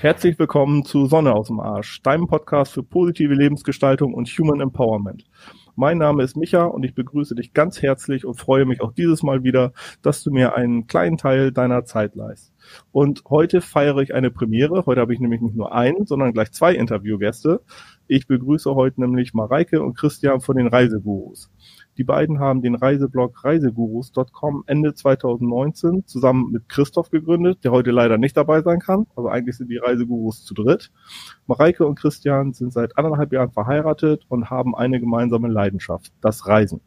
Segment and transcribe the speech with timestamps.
[0.00, 5.26] Herzlich willkommen zu Sonne aus dem Arsch, deinem Podcast für positive Lebensgestaltung und Human Empowerment.
[5.76, 9.22] Mein Name ist Micha und ich begrüße dich ganz herzlich und freue mich auch dieses
[9.22, 12.54] Mal wieder, dass du mir einen kleinen Teil deiner Zeit leist.
[12.92, 14.86] Und heute feiere ich eine Premiere.
[14.86, 17.60] Heute habe ich nämlich nicht nur einen, sondern gleich zwei Interviewgäste.
[18.06, 21.50] Ich begrüße heute nämlich Mareike und Christian von den Reisegurus.
[21.96, 28.16] Die beiden haben den Reiseblog reisegurus.com Ende 2019 zusammen mit Christoph gegründet, der heute leider
[28.16, 29.06] nicht dabei sein kann.
[29.16, 30.90] Also eigentlich sind die Reisegurus zu dritt.
[31.46, 36.80] Mareike und Christian sind seit anderthalb Jahren verheiratet und haben eine gemeinsame Leidenschaft, das Reisen.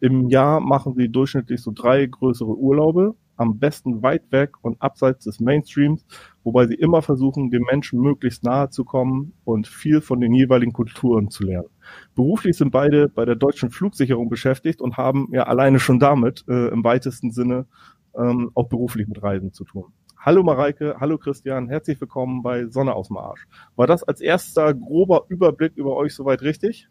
[0.00, 5.24] Im Jahr machen sie durchschnittlich so drei größere Urlaube, am besten weit weg und abseits
[5.24, 6.04] des Mainstreams,
[6.44, 10.72] wobei sie immer versuchen, den Menschen möglichst nahe zu kommen und viel von den jeweiligen
[10.72, 11.68] Kulturen zu lernen.
[12.14, 16.68] Beruflich sind beide bei der deutschen Flugsicherung beschäftigt und haben ja alleine schon damit äh,
[16.68, 17.66] im weitesten Sinne
[18.14, 19.92] ähm, auch beruflich mit Reisen zu tun.
[20.18, 23.46] Hallo Mareike, hallo Christian, herzlich willkommen bei Sonne aus dem Arsch.
[23.76, 26.88] War das als erster grober Überblick über euch soweit richtig?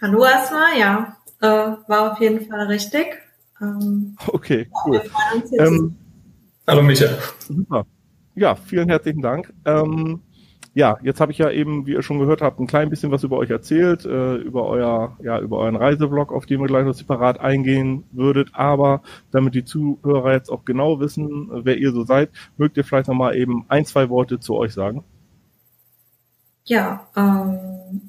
[0.00, 3.06] Hallo erstmal, ja, äh, war auf jeden Fall richtig.
[3.60, 5.02] Ähm, okay, cool.
[5.58, 5.96] Ähm,
[6.68, 7.16] Hallo Michael.
[7.38, 7.86] Super.
[8.34, 9.54] Ja, vielen herzlichen Dank.
[9.64, 10.20] Ähm,
[10.78, 13.24] ja, jetzt habe ich ja eben, wie ihr schon gehört habt, ein klein bisschen was
[13.24, 16.94] über euch erzählt, äh, über euer, ja, über euren Reiseblog, auf den wir gleich noch
[16.94, 18.50] separat eingehen würdet.
[18.52, 23.08] Aber damit die Zuhörer jetzt auch genau wissen, wer ihr so seid, mögt ihr vielleicht
[23.08, 25.02] nochmal eben ein, zwei Worte zu euch sagen.
[26.62, 27.58] Ja, ähm,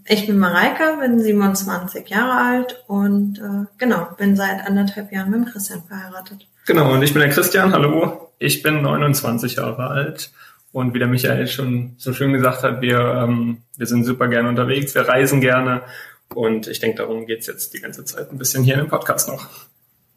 [0.06, 5.48] ich bin Mareike, bin 27 Jahre alt und äh, genau, bin seit anderthalb Jahren mit
[5.52, 6.48] Christian verheiratet.
[6.68, 8.30] Genau, und ich bin der Christian, hallo.
[8.38, 10.32] Ich bin 29 Jahre alt
[10.72, 14.50] und wie der Michael schon so schön gesagt hat, wir, ähm, wir sind super gerne
[14.50, 15.82] unterwegs, wir reisen gerne
[16.34, 19.48] und ich denke, darum geht's jetzt die ganze Zeit ein bisschen hier dem Podcast noch.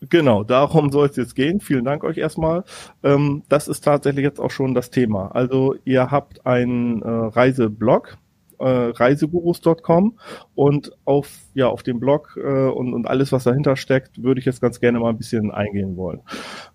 [0.09, 1.61] Genau, darum soll es jetzt gehen.
[1.61, 2.65] Vielen Dank euch erstmal.
[3.05, 5.31] Ähm, das ist tatsächlich jetzt auch schon das Thema.
[5.33, 8.19] Also ihr habt einen äh, Reiseblog,
[8.59, 10.19] äh, reisegurus.com
[10.57, 14.47] und auf ja auf dem Blog äh, und, und alles was dahinter steckt, würde ich
[14.47, 16.21] jetzt ganz gerne mal ein bisschen eingehen wollen.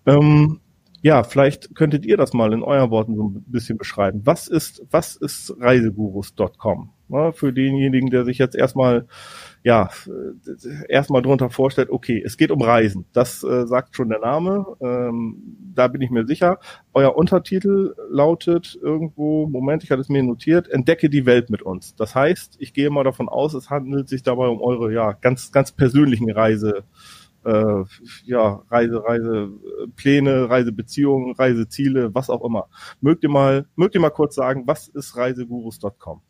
[0.06, 0.60] Ähm,
[1.02, 4.22] ja, vielleicht könntet ihr das mal in euren Worten so ein bisschen beschreiben.
[4.24, 6.90] Was ist was ist reisegurus.com?
[7.10, 9.06] Ja, für denjenigen, der sich jetzt erstmal
[9.64, 9.90] ja,
[10.88, 13.06] erstmal drunter vorstellt, okay, es geht um Reisen.
[13.12, 14.64] Das äh, sagt schon der Name.
[14.80, 16.58] Ähm, da bin ich mir sicher.
[16.94, 21.94] Euer Untertitel lautet irgendwo, Moment, ich hatte es mir notiert, entdecke die Welt mit uns.
[21.96, 25.52] Das heißt, ich gehe mal davon aus, es handelt sich dabei um eure, ja, ganz,
[25.52, 26.84] ganz persönlichen Reise,
[27.48, 27.84] äh,
[28.24, 32.68] ja, Reise, Reisepläne, Reisebeziehungen, Reiseziele, was auch immer.
[33.00, 36.20] Mögt ihr mal, mögt ihr mal kurz sagen, was ist reisegurus.com?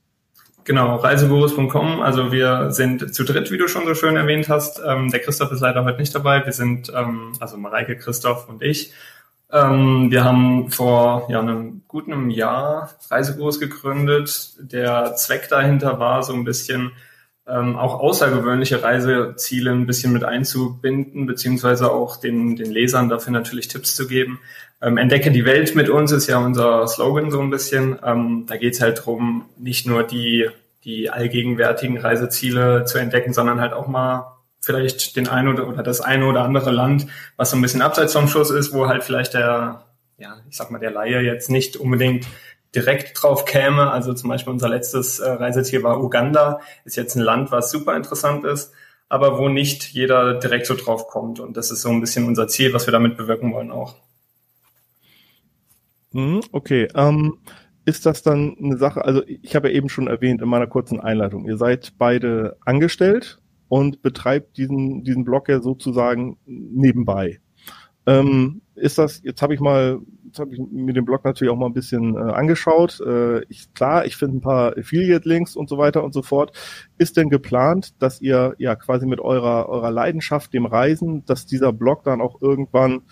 [0.64, 2.00] Genau, reisegurus.com.
[2.00, 4.82] Also wir sind zu dritt, wie du schon so schön erwähnt hast.
[4.86, 6.44] Ähm, der Christoph ist leider heute nicht dabei.
[6.44, 8.92] Wir sind, ähm, also Mareike, Christoph und ich.
[9.50, 14.56] Ähm, wir haben vor ja, einem guten Jahr Reisegurus gegründet.
[14.60, 16.92] Der Zweck dahinter war so ein bisschen
[17.48, 23.68] ähm, auch außergewöhnliche Reiseziele ein bisschen mit einzubinden, beziehungsweise auch den, den Lesern dafür natürlich
[23.68, 24.40] Tipps zu geben.
[24.80, 27.98] Ähm, Entdecke die Welt mit uns ist ja unser Slogan so ein bisschen.
[28.04, 30.48] Ähm, da geht es halt drum, nicht nur die,
[30.84, 36.00] die allgegenwärtigen Reiseziele zu entdecken, sondern halt auch mal vielleicht den ein oder, oder das
[36.00, 39.34] eine oder andere Land, was so ein bisschen abseits vom Schuss ist, wo halt vielleicht
[39.34, 39.84] der,
[40.18, 42.26] ja, ich sag mal, der Laie jetzt nicht unbedingt
[42.74, 43.90] direkt drauf käme.
[43.90, 46.60] Also zum Beispiel unser letztes äh, Reiseziel war Uganda.
[46.84, 48.72] Ist jetzt ein Land, was super interessant ist,
[49.08, 51.40] aber wo nicht jeder direkt so drauf kommt.
[51.40, 53.96] Und das ist so ein bisschen unser Ziel, was wir damit bewirken wollen auch.
[56.12, 56.88] Mhm, okay.
[56.94, 57.38] Ähm,
[57.84, 61.00] ist das dann eine Sache, also ich habe ja eben schon erwähnt in meiner kurzen
[61.00, 67.40] Einleitung, ihr seid beide angestellt und betreibt diesen, diesen Blog ja sozusagen nebenbei.
[68.06, 71.56] Ähm, ist das, jetzt habe ich mal jetzt habe ich mir den Blog natürlich auch
[71.56, 73.00] mal ein bisschen äh, angeschaut.
[73.00, 76.56] Äh, ich, klar, ich finde ein paar Affiliate-Links und so weiter und so fort.
[76.98, 81.72] Ist denn geplant, dass ihr ja quasi mit eurer, eurer Leidenschaft, dem Reisen, dass dieser
[81.72, 83.02] Blog dann auch irgendwann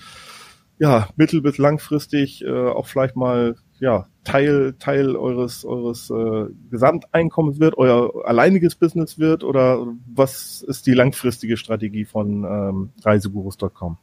[0.79, 7.61] ja mittel- bis langfristig äh, auch vielleicht mal ja Teil Teil eures eures äh, Gesamteinkommens
[7.61, 13.99] wird, euer alleiniges Business wird oder was ist die langfristige Strategie von ähm, reisegurus.com?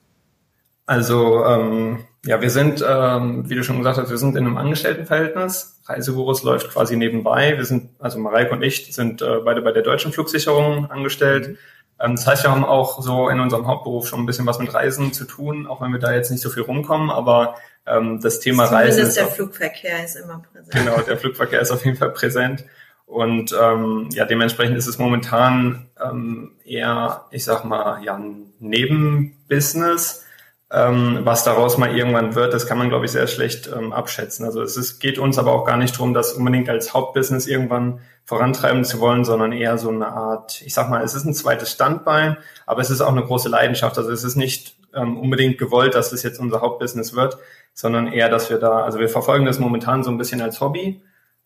[0.86, 4.58] Also ähm, ja, wir sind, ähm, wie du schon gesagt hast, wir sind in einem
[4.58, 5.82] Angestelltenverhältnis.
[5.86, 7.58] Reisegurus läuft quasi nebenbei.
[7.58, 11.58] Wir sind, also Mareike und ich, sind äh, beide bei der deutschen Flugsicherung angestellt.
[12.00, 14.74] Ähm, das heißt, wir haben auch so in unserem Hauptberuf schon ein bisschen was mit
[14.74, 17.10] Reisen zu tun, auch wenn wir da jetzt nicht so viel rumkommen.
[17.10, 17.56] Aber
[17.86, 19.16] ähm, das Thema Zumindest Reisen.
[19.16, 20.72] der Flugverkehr ist immer präsent.
[20.72, 22.66] Genau, der Flugverkehr ist auf jeden Fall präsent.
[23.06, 30.26] Und ähm, ja, dementsprechend ist es momentan ähm, eher, ich sag mal, ja, ein Nebenbusiness
[30.76, 34.44] Ähm, was daraus mal irgendwann wird, das kann man, glaube ich, sehr schlecht ähm, abschätzen.
[34.44, 38.00] Also es ist, geht uns aber auch gar nicht darum, das unbedingt als Hauptbusiness irgendwann
[38.26, 41.72] vorantreiben zu wollen, sondern eher so eine Art, ich sag mal, es ist ein zweites
[41.72, 44.00] Standbein, aber es ist auch eine große Leidenschaft.
[44.00, 47.38] Also es ist nicht ähm, unbedingt gewollt, dass das jetzt unser Hauptbusiness wird,
[47.76, 51.04] sondern eher, dass wir da, also wir verfolgen das momentan so ein bisschen als Hobby.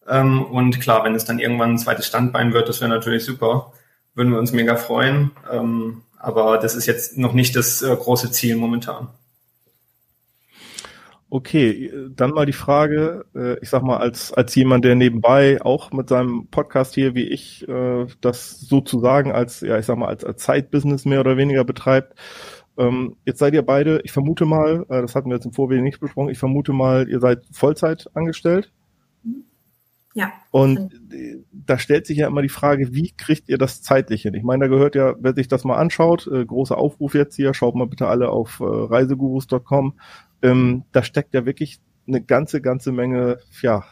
[0.07, 3.73] Ähm, und klar, wenn es dann irgendwann ein zweites Standbein wird, das wäre natürlich super.
[4.15, 5.31] Würden wir uns mega freuen.
[6.17, 9.09] Aber das ist jetzt noch nicht das äh, große Ziel momentan.
[11.29, 15.91] Okay, dann mal die Frage, äh, ich sag mal, als, als jemand, der nebenbei auch
[15.91, 20.23] mit seinem Podcast hier, wie ich, äh, das sozusagen als, ja, ich sag mal, als,
[20.23, 22.17] als Zeitbusiness mehr oder weniger betreibt.
[22.77, 25.81] Ähm, jetzt seid ihr beide, ich vermute mal, äh, das hatten wir jetzt im Vorwege
[25.81, 28.71] nicht besprochen, ich vermute mal, ihr seid Vollzeit angestellt.
[30.17, 30.33] Ja.
[30.49, 30.89] Und
[31.51, 34.33] da stellt sich ja immer die Frage, wie kriegt ihr das zeitlich hin?
[34.33, 37.53] Ich meine, da gehört ja, wer sich das mal anschaut, äh, großer Aufruf jetzt hier,
[37.53, 39.99] schaut mal bitte alle auf äh, reisegurus.com.
[40.41, 43.83] Ähm, da steckt ja wirklich eine ganze, ganze Menge, ja,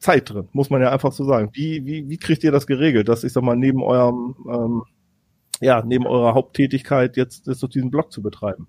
[0.00, 1.50] Zeit drin, muss man ja einfach so sagen.
[1.52, 4.82] Wie, wie, wie kriegt ihr das geregelt, dass ich sag mal, neben eurem, ähm,
[5.60, 8.66] ja, neben eurer Haupttätigkeit jetzt, jetzt durch diesen Blog zu betreiben?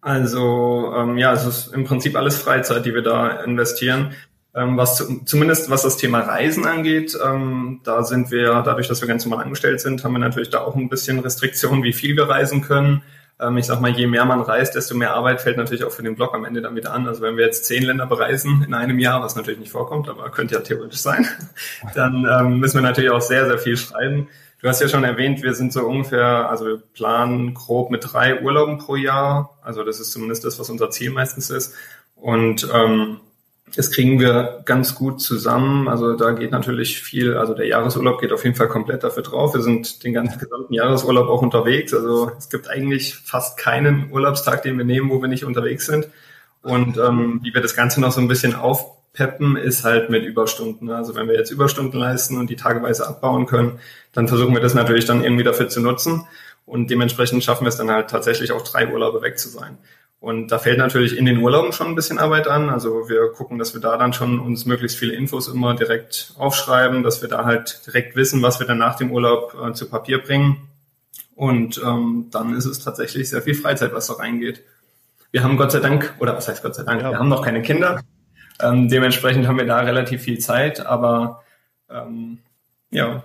[0.00, 4.12] Also ähm, ja, es ist im Prinzip alles Freizeit, die wir da investieren.
[4.56, 9.00] Ähm, was zu, zumindest was das Thema Reisen angeht, ähm, da sind wir, dadurch, dass
[9.00, 12.16] wir ganz normal angestellt sind, haben wir natürlich da auch ein bisschen Restriktionen, wie viel
[12.16, 13.02] wir reisen können.
[13.40, 16.04] Ähm, ich sag mal, je mehr man reist, desto mehr Arbeit fällt natürlich auch für
[16.04, 17.08] den Blog am Ende wieder an.
[17.08, 20.30] Also wenn wir jetzt zehn Länder bereisen in einem Jahr, was natürlich nicht vorkommt, aber
[20.30, 21.26] könnte ja theoretisch sein,
[21.94, 24.28] dann ähm, müssen wir natürlich auch sehr, sehr viel schreiben.
[24.60, 28.40] Du hast ja schon erwähnt, wir sind so ungefähr, also wir planen grob mit drei
[28.40, 29.58] Urlauben pro Jahr.
[29.62, 31.74] Also das ist zumindest das, was unser Ziel meistens ist.
[32.14, 33.20] Und ähm,
[33.76, 35.88] das kriegen wir ganz gut zusammen.
[35.88, 39.54] Also da geht natürlich viel, also der Jahresurlaub geht auf jeden Fall komplett dafür drauf.
[39.54, 41.92] Wir sind den ganzen gesamten Jahresurlaub auch unterwegs.
[41.92, 46.08] Also es gibt eigentlich fast keinen Urlaubstag, den wir nehmen, wo wir nicht unterwegs sind.
[46.62, 50.90] Und ähm, wie wir das Ganze noch so ein bisschen aufpeppen, ist halt mit Überstunden.
[50.90, 53.80] Also wenn wir jetzt Überstunden leisten und die tageweise abbauen können,
[54.12, 56.26] dann versuchen wir das natürlich dann irgendwie dafür zu nutzen.
[56.64, 59.78] Und dementsprechend schaffen wir es dann halt tatsächlich auch drei Urlaube weg zu sein.
[60.24, 62.70] Und da fällt natürlich in den Urlauben schon ein bisschen Arbeit an.
[62.70, 67.02] Also wir gucken, dass wir da dann schon uns möglichst viele Infos immer direkt aufschreiben,
[67.02, 70.22] dass wir da halt direkt wissen, was wir dann nach dem Urlaub äh, zu Papier
[70.22, 70.66] bringen.
[71.34, 74.62] Und ähm, dann ist es tatsächlich sehr viel Freizeit, was da reingeht.
[75.30, 77.10] Wir haben Gott sei Dank, oder was heißt Gott sei Dank, ja.
[77.10, 78.00] wir haben noch keine Kinder.
[78.62, 81.42] Ähm, dementsprechend haben wir da relativ viel Zeit, aber
[81.90, 82.38] ähm,
[82.90, 83.24] ja,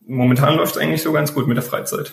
[0.00, 2.12] momentan läuft es eigentlich so ganz gut mit der Freizeit.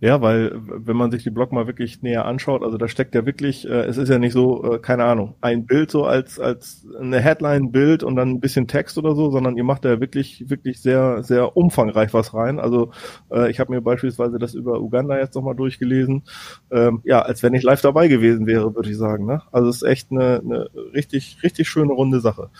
[0.00, 3.26] Ja, weil wenn man sich die Blog mal wirklich näher anschaut, also da steckt ja
[3.26, 6.86] wirklich, äh, es ist ja nicht so, äh, keine Ahnung, ein Bild so als als
[7.00, 10.80] eine Headline-Bild und dann ein bisschen Text oder so, sondern ihr macht da wirklich wirklich
[10.80, 12.60] sehr sehr umfangreich was rein.
[12.60, 12.92] Also
[13.32, 16.22] äh, ich habe mir beispielsweise das über Uganda jetzt nochmal durchgelesen,
[16.70, 19.26] ähm, ja, als wenn ich live dabei gewesen wäre, würde ich sagen.
[19.26, 19.42] Ne?
[19.50, 22.50] Also es ist echt eine, eine richtig richtig schöne runde Sache.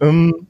[0.00, 0.46] Ähm,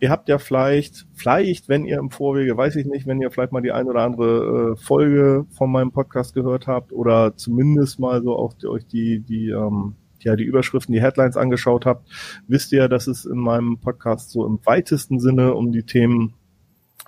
[0.00, 3.52] Ihr habt ja vielleicht, vielleicht, wenn ihr im Vorwege, weiß ich nicht, wenn ihr vielleicht
[3.52, 8.22] mal die ein oder andere äh, Folge von meinem Podcast gehört habt oder zumindest mal
[8.22, 12.08] so auch die, euch die, die, ähm, ja, die Überschriften, die Headlines angeschaut habt,
[12.48, 16.32] wisst ihr, dass es in meinem Podcast so im weitesten Sinne um die Themen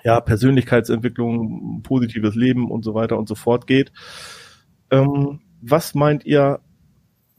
[0.04, 3.90] ja, Persönlichkeitsentwicklung, positives Leben und so weiter und so fort geht.
[4.90, 6.61] Ähm, was meint ihr,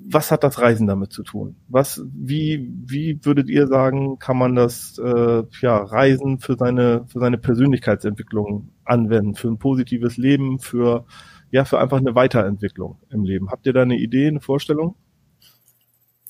[0.06, 1.56] was hat das Reisen damit zu tun?
[1.68, 7.20] Was, wie, wie würdet ihr sagen, kann man das äh, ja, Reisen für seine, für
[7.20, 11.06] seine Persönlichkeitsentwicklung anwenden, für ein positives Leben, für
[11.52, 13.52] ja, für einfach eine Weiterentwicklung im Leben?
[13.52, 14.96] Habt ihr da eine Idee, eine Vorstellung?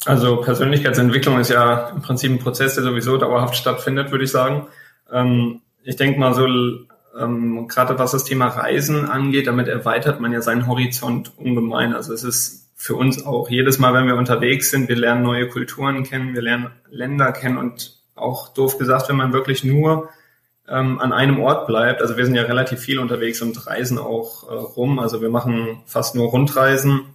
[0.06, 4.68] Also Persönlichkeitsentwicklung ist ja im Prinzip ein Prozess, der sowieso dauerhaft stattfindet, würde ich sagen.
[5.10, 6.46] Ähm, ich denke mal so,
[7.18, 11.94] ähm, gerade was das Thema Reisen angeht, damit erweitert man ja seinen Horizont ungemein.
[11.94, 15.48] Also es ist für uns auch jedes Mal, wenn wir unterwegs sind, wir lernen neue
[15.48, 20.10] Kulturen kennen, wir lernen Länder kennen und auch doof gesagt, wenn man wirklich nur
[20.68, 24.50] ähm, an einem Ort bleibt, also wir sind ja relativ viel unterwegs und reisen auch
[24.50, 27.06] äh, rum, also wir machen fast nur Rundreisen,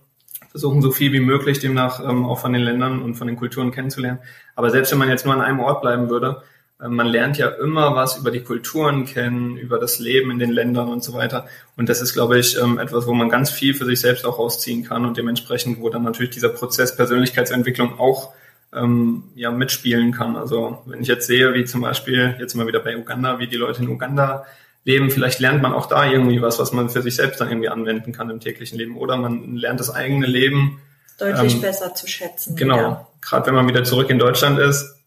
[0.49, 3.71] versuchen so viel wie möglich demnach ähm, auch von den Ländern und von den Kulturen
[3.71, 4.21] kennenzulernen.
[4.57, 6.45] Aber selbst wenn man jetzt nur an einem Ort bleiben würde,
[6.81, 10.89] man lernt ja immer was über die Kulturen kennen, über das Leben in den Ländern
[10.89, 11.47] und so weiter.
[11.77, 14.39] Und das ist, glaube ich, ähm, etwas, wo man ganz viel für sich selbst auch
[14.39, 18.33] rausziehen kann und dementsprechend, wo dann natürlich dieser Prozess Persönlichkeitsentwicklung auch
[18.73, 20.37] ähm, ja, mitspielen kann.
[20.37, 23.57] Also wenn ich jetzt sehe, wie zum Beispiel, jetzt mal wieder bei Uganda, wie die
[23.57, 24.45] Leute in Uganda
[24.85, 27.71] leben, vielleicht lernt man auch da irgendwie was, was man für sich selbst dann irgendwie
[27.71, 28.97] anwenden kann im täglichen Leben.
[28.97, 30.81] Oder man lernt das eigene Leben
[31.19, 32.55] deutlich ähm, besser zu schätzen.
[32.55, 33.09] Genau.
[33.21, 34.98] Gerade wenn man wieder zurück in Deutschland ist,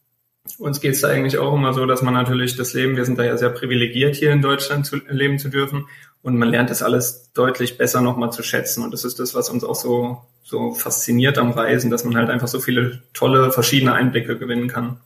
[0.58, 3.20] uns geht es da eigentlich auch immer so, dass man natürlich das Leben, wir sind
[3.20, 5.88] da ja sehr privilegiert, hier in Deutschland zu, leben zu dürfen.
[6.24, 8.84] Und man lernt das alles deutlich besser nochmal zu schätzen.
[8.84, 12.30] Und das ist das, was uns auch so, so fasziniert am Reisen, dass man halt
[12.30, 14.98] einfach so viele tolle, verschiedene Einblicke gewinnen kann.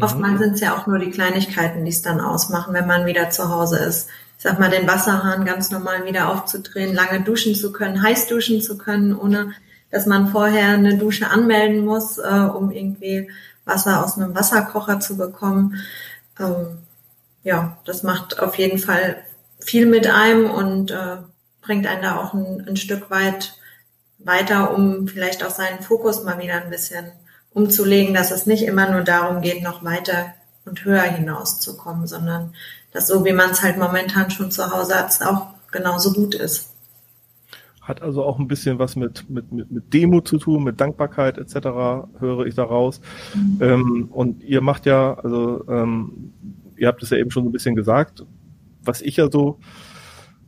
[0.00, 3.30] Oftmals sind es ja auch nur die Kleinigkeiten, die es dann ausmachen, wenn man wieder
[3.30, 4.08] zu Hause ist.
[4.36, 8.60] Ich sag mal, den Wasserhahn ganz normal wieder aufzudrehen, lange duschen zu können, heiß duschen
[8.60, 9.52] zu können, ohne
[9.94, 13.30] dass man vorher eine Dusche anmelden muss, äh, um irgendwie
[13.64, 15.76] Wasser aus einem Wasserkocher zu bekommen.
[16.40, 16.78] Ähm,
[17.44, 19.18] ja, das macht auf jeden Fall
[19.60, 21.18] viel mit einem und äh,
[21.62, 23.56] bringt einen da auch ein, ein Stück weit
[24.18, 27.12] weiter, um vielleicht auch seinen Fokus mal wieder ein bisschen
[27.52, 30.34] umzulegen, dass es nicht immer nur darum geht, noch weiter
[30.64, 32.52] und höher hinauszukommen, sondern
[32.92, 36.73] dass so wie man es halt momentan schon zu Hause hat, auch genauso gut ist.
[37.84, 41.36] Hat also auch ein bisschen was mit, mit, mit, mit Demo zu tun, mit Dankbarkeit
[41.36, 41.54] etc.,
[42.18, 43.02] höre ich daraus.
[43.34, 43.58] Mhm.
[43.60, 46.32] Ähm, und ihr macht ja, also ähm,
[46.76, 48.24] ihr habt es ja eben schon so ein bisschen gesagt,
[48.82, 49.58] was ich ja so,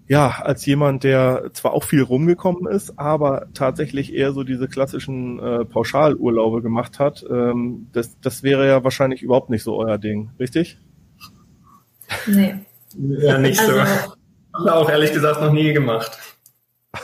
[0.08, 5.38] ja, als jemand, der zwar auch viel rumgekommen ist, aber tatsächlich eher so diese klassischen
[5.38, 10.30] äh, Pauschalurlaube gemacht hat, ähm, das, das wäre ja wahrscheinlich überhaupt nicht so euer Ding,
[10.38, 10.78] richtig?
[12.26, 12.54] Nee.
[12.96, 13.80] Ja, nicht also, so.
[13.80, 16.18] Haben auch ehrlich gesagt noch nie gemacht.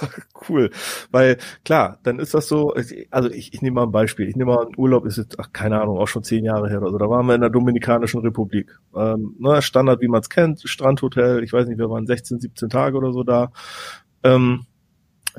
[0.49, 0.71] cool.
[1.11, 2.75] Weil klar, dann ist das so,
[3.11, 4.29] also ich, ich nehme mal ein Beispiel.
[4.29, 6.81] Ich nehme mal einen Urlaub, ist jetzt, ach, keine Ahnung, auch schon zehn Jahre her
[6.83, 6.99] oder so.
[6.99, 8.79] Da waren wir in der Dominikanischen Republik.
[8.95, 12.69] Ähm, ne, Standard, wie man es kennt, Strandhotel, ich weiß nicht, wir waren 16, 17
[12.69, 13.53] Tage oder so da.
[14.25, 14.67] Ähm,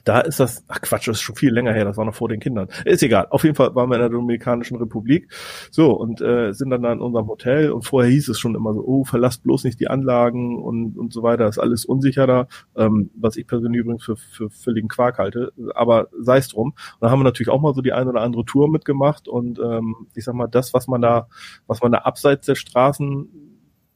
[0.03, 2.29] da ist das, ach Quatsch, das ist schon viel länger her, das war noch vor
[2.29, 2.67] den Kindern.
[2.85, 3.27] Ist egal.
[3.29, 5.31] Auf jeden Fall waren wir in der Dominikanischen Republik.
[5.71, 8.73] So, und äh, sind dann da in unserem Hotel und vorher hieß es schon immer
[8.73, 12.47] so, oh, verlasst bloß nicht die Anlagen und, und so weiter, ist alles unsicher da,
[12.75, 15.53] ähm, was ich persönlich übrigens für, für völligen Quark halte.
[15.75, 16.69] Aber sei es drum.
[16.69, 19.59] Und da haben wir natürlich auch mal so die eine oder andere Tour mitgemacht und
[19.59, 21.27] ähm, ich sag mal, das, was man da,
[21.67, 23.29] was man da abseits der Straßen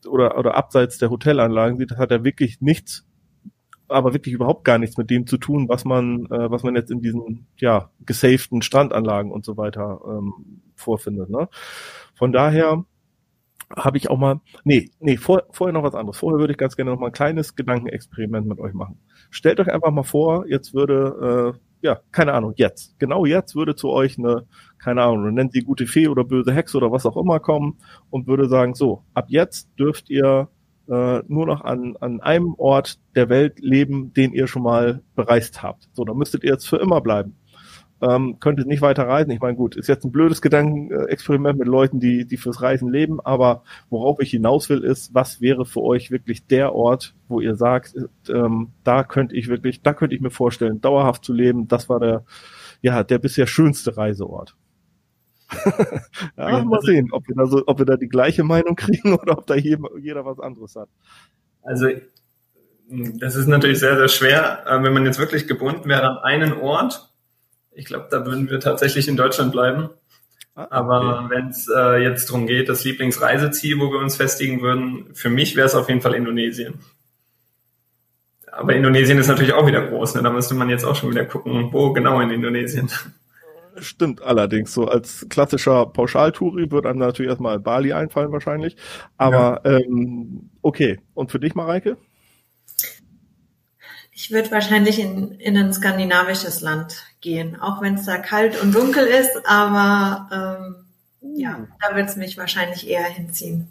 [0.08, 3.06] oder, oder abseits der Hotelanlagen sieht, das hat ja wirklich nichts
[3.88, 6.92] aber wirklich überhaupt gar nichts mit dem zu tun, was man, äh, was man jetzt
[6.92, 11.30] in diesen ja gesaften Strandanlagen und so weiter ähm, vorfindet.
[11.30, 11.48] Ne?
[12.16, 12.84] Von daher
[13.76, 16.18] habe ich auch mal, nee, nee, vor, vorher noch was anderes.
[16.18, 19.00] Vorher würde ich ganz gerne noch mal ein kleines Gedankenexperiment mit euch machen.
[19.30, 23.76] Stellt euch einfach mal vor, jetzt würde, äh, ja, keine Ahnung, jetzt, genau jetzt würde
[23.76, 24.48] zu euch eine,
[24.80, 27.78] keine Ahnung, nennt sie gute Fee oder böse Hexe oder was auch immer kommen
[28.10, 30.48] und würde sagen, so, ab jetzt dürft ihr
[30.90, 35.64] äh, nur noch an, an einem Ort der Welt leben, den ihr schon mal bereist
[35.64, 35.90] habt.
[35.94, 37.36] So, da müsstet ihr jetzt für immer bleiben.
[38.00, 39.32] Ähm, könntet nicht weiter reisen.
[39.32, 43.20] Ich meine, gut, ist jetzt ein blödes Gedankenexperiment mit Leuten, die, die fürs Reisen leben,
[43.20, 47.56] aber worauf ich hinaus will, ist, was wäre für euch wirklich der Ort, wo ihr
[47.56, 47.96] sagt,
[48.30, 52.00] ähm, da könnte ich wirklich, da könnte ich mir vorstellen, dauerhaft zu leben, das war
[52.00, 52.24] der,
[52.84, 54.56] ja, der bisher schönste Reiseort.
[56.38, 59.38] ja, mal sehen, ob wir, da so, ob wir da die gleiche Meinung kriegen oder
[59.38, 60.90] ob da jeder was anderes hat.
[61.62, 61.88] Also
[62.90, 66.54] das ist natürlich sehr, sehr schwer, äh, wenn man jetzt wirklich gebunden wäre an einen
[66.54, 67.12] Ort.
[67.72, 69.90] Ich glaube, da würden wir tatsächlich in Deutschland bleiben.
[70.56, 70.68] Ah, okay.
[70.72, 75.30] Aber wenn es äh, jetzt darum geht, das Lieblingsreiseziel, wo wir uns festigen würden, für
[75.30, 76.80] mich wäre es auf jeden Fall Indonesien.
[78.52, 80.16] Aber Indonesien ist natürlich auch wieder groß.
[80.16, 80.24] Ne?
[80.24, 82.90] Da müsste man jetzt auch schon wieder gucken, wo genau in Indonesien.
[83.80, 84.74] Stimmt allerdings.
[84.74, 88.76] So als klassischer Pauschaltouri wird einem natürlich erstmal Bali einfallen wahrscheinlich.
[89.18, 89.78] Aber ja.
[89.78, 91.00] ähm, okay.
[91.14, 91.98] Und für dich, Mareike?
[94.12, 98.74] Ich würde wahrscheinlich in, in ein skandinavisches Land gehen, auch wenn es da kalt und
[98.74, 100.86] dunkel ist, aber ähm,
[101.36, 103.70] ja, da wird es mich wahrscheinlich eher hinziehen.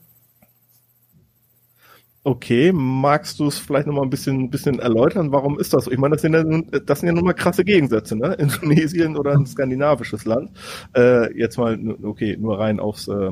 [2.26, 5.30] Okay, magst du es vielleicht nochmal ein bisschen, bisschen erläutern?
[5.30, 5.92] Warum ist das so?
[5.92, 6.42] Ich meine, das sind ja,
[6.80, 8.34] das sind ja nochmal krasse Gegensätze, ne?
[8.34, 10.50] Indonesien oder ein skandinavisches Land.
[10.92, 13.30] Äh, jetzt mal, okay, nur rein aufs, äh,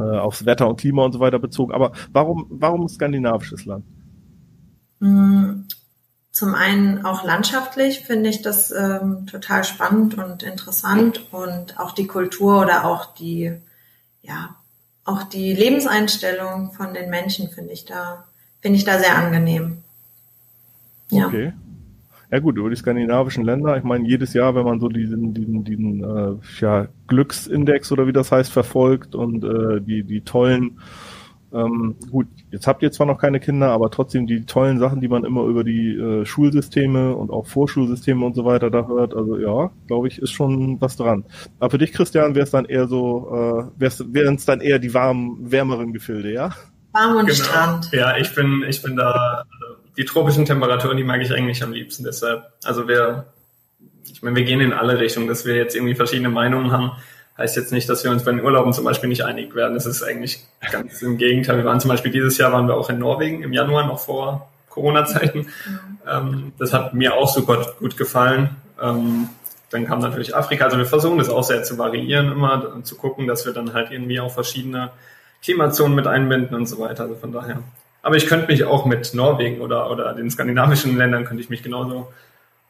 [0.00, 1.72] äh, aufs Wetter und Klima und so weiter bezogen.
[1.72, 3.84] Aber warum, warum ein skandinavisches Land?
[4.98, 5.68] Mm,
[6.32, 12.08] zum einen auch landschaftlich finde ich das ähm, total spannend und interessant und auch die
[12.08, 13.52] Kultur oder auch die,
[14.22, 14.56] ja,
[15.04, 18.24] auch die Lebenseinstellung von den Menschen finde ich da,
[18.60, 19.78] finde ich da sehr angenehm.
[21.10, 21.26] Ja.
[21.26, 21.52] Okay.
[22.30, 25.64] Ja gut, über die skandinavischen Länder, ich meine, jedes Jahr, wenn man so diesen, diesen,
[25.64, 30.78] diesen äh, ja, Glücksindex oder wie das heißt, verfolgt und äh, die, die tollen
[31.54, 35.08] ähm, gut, jetzt habt ihr zwar noch keine Kinder, aber trotzdem die tollen Sachen, die
[35.08, 39.14] man immer über die äh, Schulsysteme und auch Vorschulsysteme und so weiter da hört.
[39.14, 41.24] Also ja, glaube ich, ist schon was dran.
[41.58, 44.94] Aber für dich, Christian, wäre es dann eher so, äh, wären es dann eher die
[44.94, 46.54] warmen, wärmeren Gefilde, ja?
[46.92, 47.38] Warm und genau.
[47.38, 47.90] Strand.
[47.92, 51.72] Ja, ich bin, ich bin da, also die tropischen Temperaturen, die mag ich eigentlich am
[51.72, 52.04] liebsten.
[52.04, 53.26] Deshalb, also wir,
[54.10, 56.92] ich meine, wir gehen in alle Richtungen, dass wir jetzt irgendwie verschiedene Meinungen haben.
[57.38, 59.74] Heißt jetzt nicht, dass wir uns bei den Urlauben zum Beispiel nicht einig werden.
[59.74, 61.56] Das ist eigentlich ganz im Gegenteil.
[61.56, 64.48] Wir waren zum Beispiel dieses Jahr waren wir auch in Norwegen im Januar noch vor
[64.68, 65.48] Corona-Zeiten.
[66.06, 68.56] Ähm, das hat mir auch super gut gefallen.
[68.80, 69.28] Ähm,
[69.70, 70.64] dann kam natürlich Afrika.
[70.64, 73.72] Also wir versuchen das auch sehr zu variieren immer und zu gucken, dass wir dann
[73.72, 74.90] halt irgendwie auch verschiedene
[75.42, 77.04] Klimazonen mit einbinden und so weiter.
[77.04, 77.62] Also von daher.
[78.02, 81.62] Aber ich könnte mich auch mit Norwegen oder, oder den skandinavischen Ländern könnte ich mich
[81.62, 82.12] genauso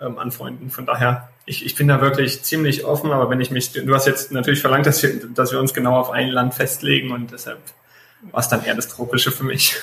[0.01, 0.71] ähm, anfreunden.
[0.71, 4.07] Von daher, ich, ich bin da wirklich ziemlich offen, aber wenn ich mich, du hast
[4.07, 7.59] jetzt natürlich verlangt, dass wir, dass wir uns genau auf ein Land festlegen und deshalb
[8.31, 9.77] war es dann eher das Tropische für mich.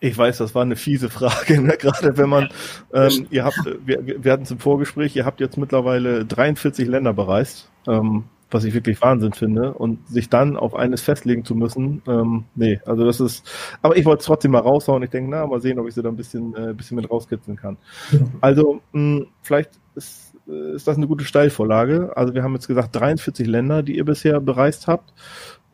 [0.00, 1.76] Ich weiß, das war eine fiese Frage, ne?
[1.78, 2.48] gerade wenn man,
[2.92, 7.70] ähm, ihr habt, wir, wir hatten zum Vorgespräch, ihr habt jetzt mittlerweile 43 Länder bereist,
[7.86, 12.44] ähm, was ich wirklich Wahnsinn finde, und sich dann auf eines festlegen zu müssen, ähm,
[12.54, 13.48] nee, also das ist,
[13.80, 16.02] aber ich wollte es trotzdem mal raushauen, ich denke, na, mal sehen, ob ich sie
[16.02, 17.76] da ein bisschen, äh, bisschen mit rauskitzeln kann.
[18.40, 23.46] Also, mh, vielleicht ist, ist das eine gute Steilvorlage, also wir haben jetzt gesagt 43
[23.46, 25.12] Länder, die ihr bisher bereist habt,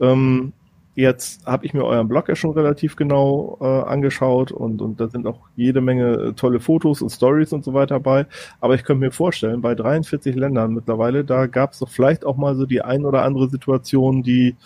[0.01, 0.53] ähm,
[0.99, 5.07] Jetzt habe ich mir euren Blog ja schon relativ genau äh, angeschaut und, und da
[5.07, 8.27] sind auch jede Menge äh, tolle Fotos und Stories und so weiter dabei.
[8.61, 12.37] Aber ich könnte mir vorstellen, bei 43 Ländern mittlerweile, da gab es doch vielleicht auch
[12.37, 14.57] mal so die ein oder andere Situation, die,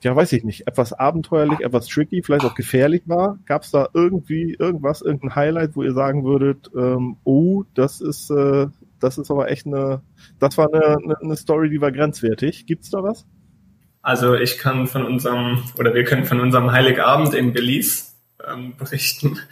[0.00, 3.38] ja, weiß ich nicht, etwas abenteuerlich, etwas tricky, vielleicht auch gefährlich war.
[3.44, 8.30] Gab es da irgendwie irgendwas, irgendein Highlight, wo ihr sagen würdet, ähm, oh, das ist,
[8.30, 8.68] äh,
[9.02, 10.02] das ist aber echt eine,
[10.38, 12.66] das war eine, eine, eine Story, die war grenzwertig.
[12.66, 13.26] Gibt's da was?
[14.00, 18.06] Also ich kann von unserem, oder wir können von unserem Heiligabend in Belize
[18.46, 19.38] ähm, berichten.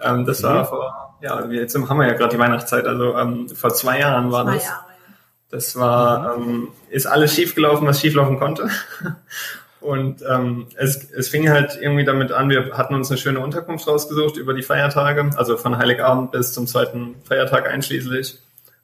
[0.00, 3.74] Ähm, das war vor, ja, jetzt haben wir ja gerade die Weihnachtszeit, also ähm, vor
[3.74, 4.64] zwei Jahren war zwei das.
[4.64, 5.14] Jahre, ja.
[5.50, 8.70] Das war, ähm, ist alles schiefgelaufen, was schieflaufen konnte.
[9.80, 13.88] Und ähm, es, es fing halt irgendwie damit an, wir hatten uns eine schöne Unterkunft
[13.88, 18.38] rausgesucht über die Feiertage, also von Heiligabend bis zum zweiten Feiertag einschließlich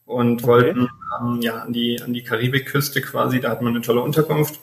[0.06, 0.46] und okay.
[0.46, 0.88] wollten
[1.20, 4.60] ähm, ja an die an die Karibikküste quasi, da hatten wir eine tolle Unterkunft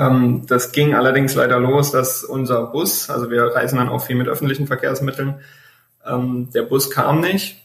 [0.00, 4.16] ähm, das ging allerdings leider los, dass unser Bus, also wir reisen dann auch viel
[4.16, 5.40] mit öffentlichen Verkehrsmitteln,
[6.06, 7.58] ähm, der Bus kam nicht.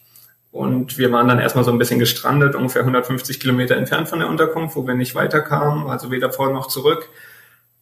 [0.51, 4.29] Und wir waren dann erstmal so ein bisschen gestrandet, ungefähr 150 Kilometer entfernt von der
[4.29, 7.09] Unterkunft, wo wir nicht weiterkamen, also weder vor noch zurück.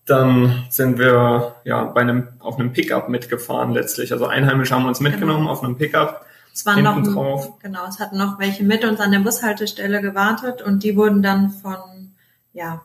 [0.06, 4.12] Dann sind wir ja bei einem auf einem Pickup mitgefahren letztlich.
[4.12, 5.52] Also Einheimische haben uns mitgenommen genau.
[5.52, 6.26] auf einem Pickup.
[6.54, 7.60] Es waren noch drauf.
[7.60, 11.50] genau, es hatten noch welche mit uns an der Bushaltestelle gewartet und die wurden dann
[11.50, 12.14] von
[12.54, 12.84] ja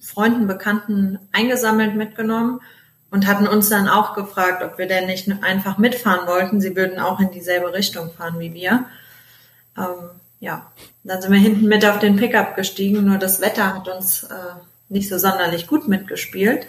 [0.00, 2.60] Freunden, Bekannten eingesammelt mitgenommen
[3.10, 6.60] und hatten uns dann auch gefragt, ob wir denn nicht einfach mitfahren wollten.
[6.60, 8.84] Sie würden auch in dieselbe Richtung fahren wie wir.
[9.76, 10.70] Ähm, ja,
[11.04, 14.34] dann sind wir hinten mit auf den Pickup gestiegen, nur das Wetter hat uns äh,
[14.88, 16.66] nicht so sonderlich gut mitgespielt.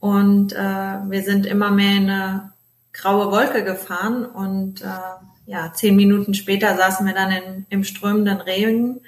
[0.00, 2.52] Und äh, wir sind immer mehr in eine
[2.92, 4.86] graue Wolke gefahren und äh,
[5.48, 9.00] ja, zehn Minuten später saßen wir dann in, im strömenden Regen,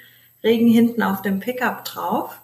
[0.43, 2.41] Regen hinten auf dem Pickup drauf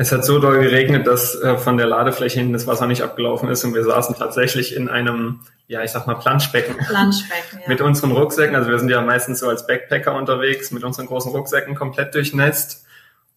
[0.00, 3.48] es hat so doll geregnet, dass äh, von der Ladefläche hinten das Wasser nicht abgelaufen
[3.48, 6.76] ist und wir saßen tatsächlich in einem, ja, ich sag mal Planschbecken.
[6.76, 7.68] Planschbecken, ja.
[7.68, 8.54] mit unseren Rucksäcken.
[8.54, 12.86] Also wir sind ja meistens so als Backpacker unterwegs, mit unseren großen Rucksäcken komplett durchnässt.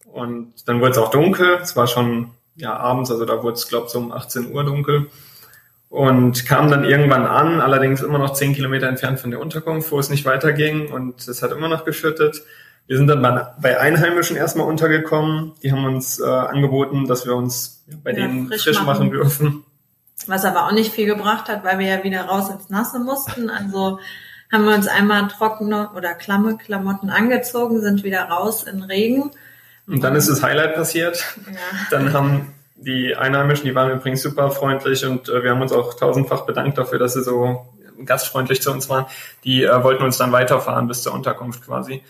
[0.04, 1.58] Und dann wurde es auch dunkel.
[1.60, 4.62] Es war schon, ja, abends, also da wurde es, glaube ich, so um 18 Uhr
[4.62, 5.08] dunkel.
[5.92, 9.98] Und kam dann irgendwann an, allerdings immer noch 10 Kilometer entfernt von der Unterkunft, wo
[9.98, 12.42] es nicht weiterging und es hat immer noch geschüttet.
[12.86, 13.20] Wir sind dann
[13.60, 15.52] bei Einheimischen erstmal untergekommen.
[15.62, 18.86] Die haben uns äh, angeboten, dass wir uns bei ja, denen frisch, frisch machen.
[18.86, 19.64] machen dürfen.
[20.26, 23.50] Was aber auch nicht viel gebracht hat, weil wir ja wieder raus ins Nasse mussten.
[23.50, 23.98] Also
[24.50, 29.30] haben wir uns einmal trockene oder klamme Klamotten angezogen, sind wieder raus in Regen.
[29.86, 31.22] Und dann ist das Highlight passiert.
[31.46, 31.58] Ja.
[31.90, 35.94] Dann haben die Einheimischen, die waren übrigens super freundlich und äh, wir haben uns auch
[35.94, 37.66] tausendfach bedankt dafür, dass sie so
[38.04, 39.06] gastfreundlich zu uns waren.
[39.44, 42.02] Die äh, wollten uns dann weiterfahren bis zur Unterkunft quasi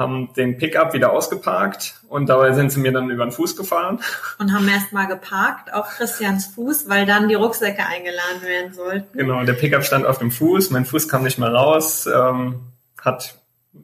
[0.00, 4.00] haben den Pickup wieder ausgeparkt und dabei sind sie mir dann über den Fuß gefahren.
[4.38, 9.18] Und haben erstmal geparkt auf Christians Fuß, weil dann die Rucksäcke eingeladen werden sollten.
[9.18, 12.60] Genau, der Pickup stand auf dem Fuß, mein Fuß kam nicht mal raus, ähm,
[13.00, 13.36] hat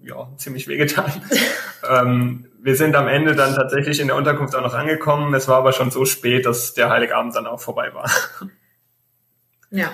[0.02, 1.12] ja ziemlich wehgetan.
[1.88, 5.32] ähm, wir sind am Ende dann tatsächlich in der Unterkunft auch noch angekommen.
[5.34, 8.10] Es war aber schon so spät, dass der Heiligabend dann auch vorbei war.
[9.70, 9.90] Ja.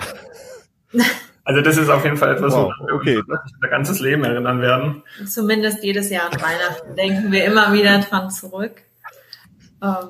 [1.45, 3.17] Also das ist auf jeden Fall etwas, wow, wo okay.
[3.17, 5.03] wir unser ganzes Leben erinnern werden.
[5.27, 8.83] Zumindest jedes Jahr an Weihnachten denken wir immer wieder dran zurück.
[9.83, 10.09] Ähm,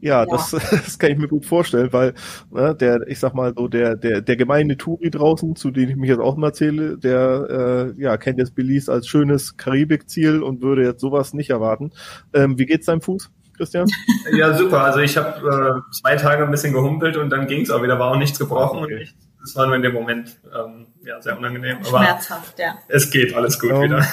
[0.00, 2.14] ja, ja, Das, das kann ich mir gut vorstellen, weil
[2.50, 5.96] ne, der, ich sag mal so, der, der, der gemeine Touri draußen, zu dem ich
[5.96, 10.62] mich jetzt auch mal zähle, der äh, ja, kennt jetzt Belize als schönes Karibikziel und
[10.62, 11.92] würde jetzt sowas nicht erwarten.
[12.32, 13.30] Ähm, wie geht's deinem Fuß?
[13.56, 13.86] Christian?
[14.32, 14.84] Ja, super.
[14.84, 17.98] Also ich habe äh, zwei Tage ein bisschen gehumpelt und dann ging es auch wieder,
[17.98, 18.94] war auch nichts gebrochen okay.
[18.94, 21.78] und ich das war nur in dem Moment ähm, ja, sehr unangenehm.
[21.78, 22.78] Aber Schmerzhaft, ja.
[22.88, 24.06] Es geht alles gut um, ähm, wieder.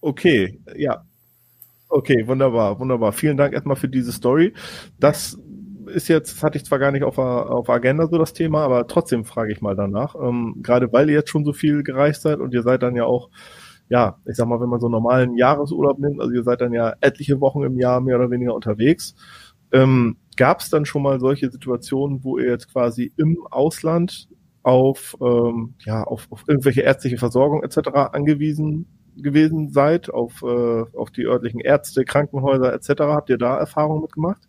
[0.00, 1.04] Okay, ja.
[1.96, 3.12] Okay, wunderbar, wunderbar.
[3.12, 4.52] Vielen Dank erstmal für diese Story.
[4.98, 5.38] Das
[5.86, 8.88] ist jetzt, das hatte ich zwar gar nicht auf auf Agenda so das Thema, aber
[8.88, 10.16] trotzdem frage ich mal danach.
[10.16, 13.04] Ähm, gerade weil ihr jetzt schon so viel gereist seid und ihr seid dann ja
[13.04, 13.30] auch,
[13.88, 16.72] ja, ich sag mal, wenn man so einen normalen Jahresurlaub nimmt, also ihr seid dann
[16.72, 19.14] ja etliche Wochen im Jahr mehr oder weniger unterwegs.
[19.70, 24.28] Ähm, Gab es dann schon mal solche Situationen, wo ihr jetzt quasi im Ausland
[24.64, 27.90] auf, ähm, ja, auf, auf irgendwelche ärztliche Versorgung etc.
[28.10, 33.00] angewiesen gewesen seid, auf, äh, auf die örtlichen Ärzte, Krankenhäuser etc.
[33.00, 34.42] Habt ihr da Erfahrungen mitgemacht?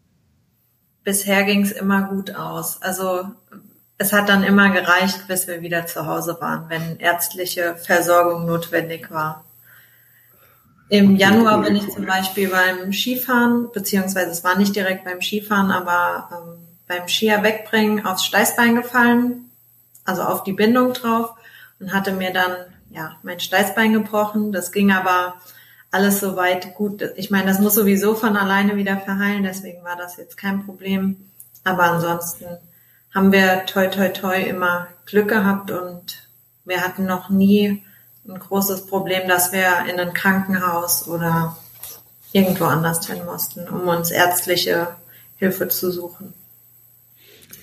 [1.04, 2.82] Bisher ging es immer gut aus.
[2.82, 3.26] Also
[3.98, 9.12] es hat dann immer gereicht, bis wir wieder zu Hause waren, wenn ärztliche Versorgung notwendig
[9.12, 9.46] war.
[10.90, 15.72] Im Januar bin ich zum Beispiel beim Skifahren, beziehungsweise es war nicht direkt beim Skifahren,
[15.72, 19.50] aber ähm, beim Skier wegbringen aufs Steißbein gefallen,
[20.04, 21.32] also auf die Bindung drauf
[21.80, 22.56] und hatte mir dann
[22.90, 24.52] ja mein Steißbein gebrochen.
[24.52, 25.36] Das ging aber
[25.92, 27.02] alles soweit gut.
[27.16, 31.30] Ich meine, das muss sowieso von alleine wieder verheilen, deswegen war das jetzt kein Problem.
[31.64, 32.46] Aber ansonsten
[33.14, 36.28] haben wir toi toi toi immer Glück gehabt und
[36.66, 37.84] wir hatten noch nie
[38.28, 41.56] ein großes Problem, dass wir in ein Krankenhaus oder
[42.32, 44.96] irgendwo anders hin mussten, um uns ärztliche
[45.38, 46.34] Hilfe zu suchen.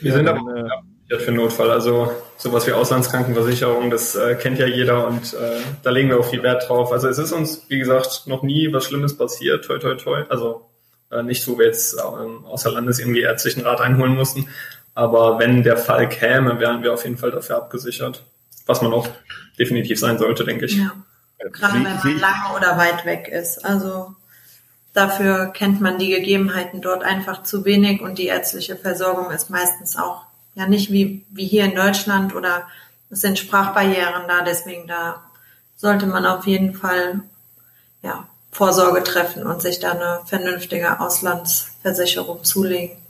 [0.01, 0.83] Wir sind aber
[1.13, 1.71] ja, für Notfall.
[1.71, 6.29] Also sowas wie Auslandskrankenversicherung, das äh, kennt ja jeder und äh, da legen wir auch
[6.29, 6.93] viel Wert drauf.
[6.93, 10.25] Also es ist uns, wie gesagt, noch nie was Schlimmes passiert, toi toi toi.
[10.29, 10.69] Also
[11.11, 14.49] äh, nicht, wo wir jetzt äh, außer Landes irgendwie ärztlichen Rat einholen mussten.
[14.95, 18.23] Aber wenn der Fall käme, wären wir auf jeden Fall dafür abgesichert
[18.67, 19.09] was man auch
[19.59, 20.77] definitiv sein sollte, denke ich.
[20.77, 20.93] Ja.
[21.39, 23.65] Gerade wenn man lange oder weit weg ist.
[23.65, 24.15] Also
[24.93, 29.97] dafür kennt man die Gegebenheiten dort einfach zu wenig und die ärztliche Versorgung ist meistens
[29.97, 32.69] auch ja nicht wie, wie hier in Deutschland oder
[33.11, 35.23] es sind Sprachbarrieren da, deswegen da
[35.77, 37.21] sollte man auf jeden Fall
[38.03, 43.02] ja, Vorsorge treffen und sich da eine vernünftige Auslandsversicherung zulegen.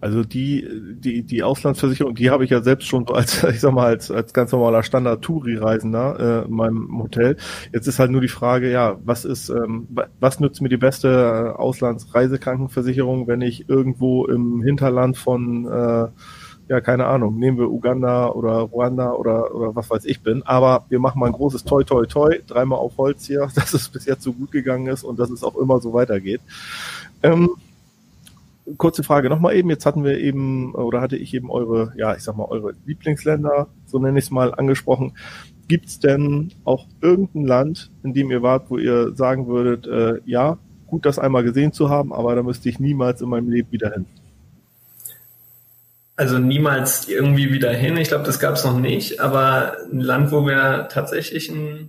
[0.00, 3.86] Also die, die, die Auslandsversicherung, die habe ich ja selbst schon als, ich sag mal,
[3.86, 7.36] als, als ganz normaler Standard-Touri-Reisender äh, in meinem Hotel.
[7.72, 11.08] Jetzt ist halt nur die Frage, ja, was ist, ähm, was nützt mir die beste
[11.08, 16.08] äh, Auslandsreisekrankenversicherung, wenn ich irgendwo im Hinterland von äh,
[16.70, 20.44] ja, keine Ahnung, nehmen wir Uganda oder Ruanda oder, oder was weiß ich bin.
[20.44, 23.88] Aber wir machen mal ein großes Toi, Toi, Toi, dreimal auf Holz hier, dass es
[23.88, 26.40] bis jetzt so gut gegangen ist und dass es auch immer so weitergeht.
[27.24, 27.50] Ähm,
[28.76, 29.70] kurze Frage nochmal eben.
[29.70, 33.68] Jetzt hatten wir eben, oder hatte ich eben eure, ja, ich sag mal, eure Lieblingsländer,
[33.86, 35.16] so nenne ich es mal, angesprochen.
[35.68, 40.20] Gibt es denn auch irgendein Land, in dem ihr wart, wo ihr sagen würdet, äh,
[40.24, 43.70] ja, gut, das einmal gesehen zu haben, aber da müsste ich niemals in meinem Leben
[43.70, 44.06] wieder hin?
[46.16, 47.96] Also niemals irgendwie wieder hin.
[47.96, 49.20] Ich glaube, das gab es noch nicht.
[49.20, 51.88] Aber ein Land, wo wir tatsächlich ein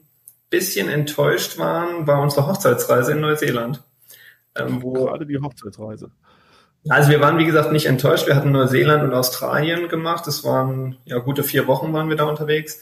[0.49, 3.83] bisschen enttäuscht waren, war unsere Hochzeitsreise in Neuseeland.
[4.55, 6.11] Ähm, wo Gerade die Hochzeitsreise.
[6.89, 8.27] Also wir waren, wie gesagt, nicht enttäuscht.
[8.27, 10.27] Wir hatten Neuseeland und Australien gemacht.
[10.27, 12.81] Es waren ja gute vier Wochen waren wir da unterwegs.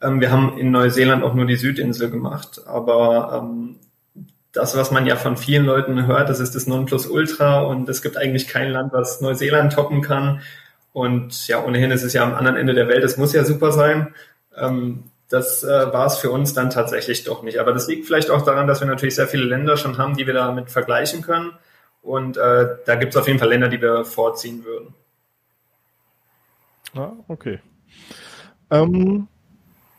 [0.00, 2.62] Ähm, wir haben in Neuseeland auch nur die Südinsel gemacht.
[2.66, 3.76] Aber ähm,
[4.52, 8.16] das, was man ja von vielen Leuten hört, das ist das Nonplusultra und es gibt
[8.16, 10.40] eigentlich kein Land, was Neuseeland toppen kann.
[10.92, 13.04] Und ja, ohnehin ist es ja am anderen Ende der Welt.
[13.04, 14.14] Es muss ja super sein.
[14.56, 17.58] Ähm, das äh, war es für uns dann tatsächlich doch nicht.
[17.58, 20.26] Aber das liegt vielleicht auch daran, dass wir natürlich sehr viele Länder schon haben, die
[20.26, 21.52] wir damit vergleichen können.
[22.02, 24.94] Und äh, da gibt es auf jeden Fall Länder, die wir vorziehen würden.
[26.94, 27.60] Ah, okay.
[28.70, 29.28] Ähm,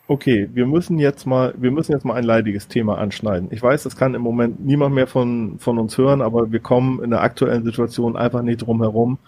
[0.07, 3.49] okay, wir müssen jetzt mal, wir müssen jetzt mal ein leidiges Thema anschneiden.
[3.51, 7.03] Ich weiß, das kann im Moment niemand mehr von, von uns hören, aber wir kommen
[7.03, 9.19] in der aktuellen Situation einfach nicht drum herum.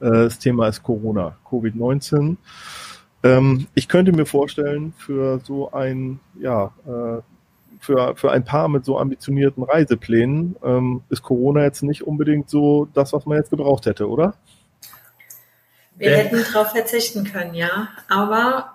[0.00, 2.36] Äh, das Thema ist Corona, Covid-19.
[3.24, 7.22] Ähm, ich könnte mir vorstellen, für so ein, ja, äh,
[7.82, 12.86] für, für ein Paar mit so ambitionierten Reiseplänen ähm, ist Corona jetzt nicht unbedingt so
[12.94, 14.34] das, was man jetzt gebraucht hätte, oder?
[15.96, 17.88] Wir hätten darauf verzichten können, ja.
[18.08, 18.74] Aber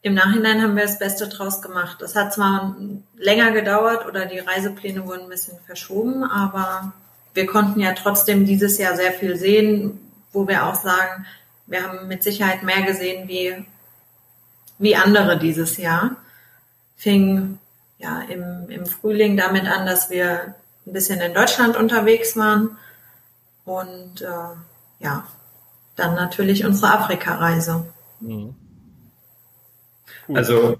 [0.00, 2.00] im Nachhinein haben wir das Beste draus gemacht.
[2.00, 2.74] Es hat zwar
[3.16, 6.94] länger gedauert oder die Reisepläne wurden ein bisschen verschoben, aber
[7.34, 10.00] wir konnten ja trotzdem dieses Jahr sehr viel sehen,
[10.32, 11.26] wo wir auch sagen,
[11.66, 13.66] wir haben mit Sicherheit mehr gesehen wie,
[14.78, 16.16] wie andere dieses Jahr.
[16.96, 17.58] Fing
[17.98, 20.54] ja, im, im Frühling damit an, dass wir
[20.86, 22.76] ein bisschen in Deutschland unterwegs waren
[23.64, 25.26] und äh, ja,
[25.96, 27.86] dann natürlich unsere Afrika-Reise.
[28.20, 28.54] Mhm.
[30.32, 30.76] Also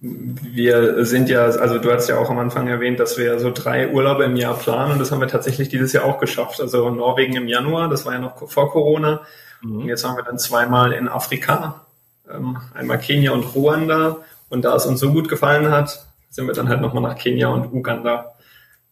[0.00, 3.92] wir sind ja, also du hast ja auch am Anfang erwähnt, dass wir so drei
[3.92, 6.60] Urlaube im Jahr planen und das haben wir tatsächlich dieses Jahr auch geschafft.
[6.60, 9.20] Also Norwegen im Januar, das war ja noch vor Corona.
[9.60, 9.82] Mhm.
[9.82, 11.86] Und jetzt haben wir dann zweimal in Afrika,
[12.32, 14.18] ähm, einmal Kenia und Ruanda
[14.50, 17.48] und da es uns so gut gefallen hat, sind wir dann halt nochmal nach Kenia
[17.48, 18.34] und Uganda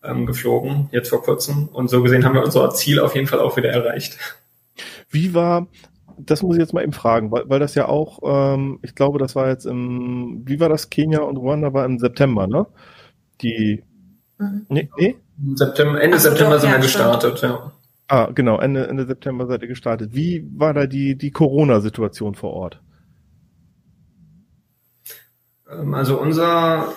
[0.03, 1.69] ähm, geflogen, jetzt vor kurzem.
[1.69, 4.19] Und so gesehen haben wir unser Ziel auf jeden Fall auch wieder erreicht.
[5.11, 5.67] Wie war,
[6.17, 9.19] das muss ich jetzt mal eben fragen, weil, weil das ja auch, ähm, ich glaube,
[9.19, 12.67] das war jetzt im, wie war das, Kenia und Ruanda war im September, ne?
[13.43, 13.83] Die,
[14.39, 14.67] mhm.
[14.69, 15.17] nee, nee?
[15.55, 17.73] September, Ende so, September doch, sind ja, wir gestartet, ja.
[18.09, 20.15] Ah, genau, Ende, Ende September seid ihr gestartet.
[20.15, 22.81] Wie war da die, die Corona-Situation vor Ort?
[25.71, 26.95] Ähm, also unser,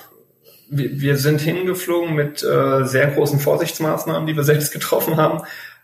[0.70, 5.42] wir, sind hingeflogen mit äh, sehr großen Vorsichtsmaßnahmen, die wir selbst getroffen haben.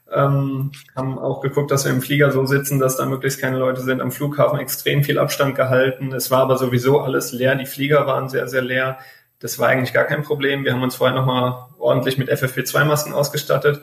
[0.10, 3.82] Ähm, haben auch geguckt, dass wir im Flieger so sitzen, dass da möglichst keine Leute
[3.82, 4.02] sind.
[4.02, 6.13] Am Flughafen extrem viel Abstand gehalten.
[6.13, 7.56] Es war aber sowieso alles leer.
[7.56, 9.00] Die Flieger waren sehr, sehr leer.
[9.39, 10.63] Das war eigentlich gar kein Problem.
[10.63, 13.82] Wir haben uns vorher nochmal ordentlich mit FFP2-Masken ausgestattet.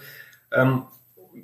[0.50, 0.84] Ähm,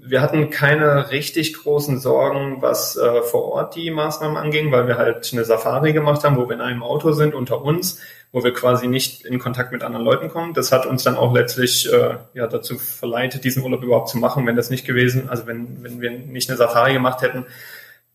[0.02, 4.96] wir hatten keine richtig großen Sorgen, was äh, vor Ort die Maßnahmen anging, weil wir
[4.96, 8.00] halt eine Safari gemacht haben, wo wir in einem Auto sind unter uns,
[8.32, 10.54] wo wir quasi nicht in Kontakt mit anderen Leuten kommen.
[10.54, 14.46] Das hat uns dann auch letztlich äh, ja dazu verleitet, diesen Urlaub überhaupt zu machen.
[14.46, 17.46] Wenn das nicht gewesen, also wenn, wenn wir nicht eine Safari gemacht hätten,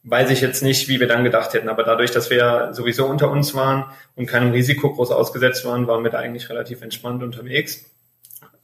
[0.03, 1.69] weiß ich jetzt nicht, wie wir dann gedacht hätten.
[1.69, 6.03] Aber dadurch, dass wir sowieso unter uns waren und keinem Risiko groß ausgesetzt waren, waren
[6.03, 7.85] wir da eigentlich relativ entspannt unterwegs.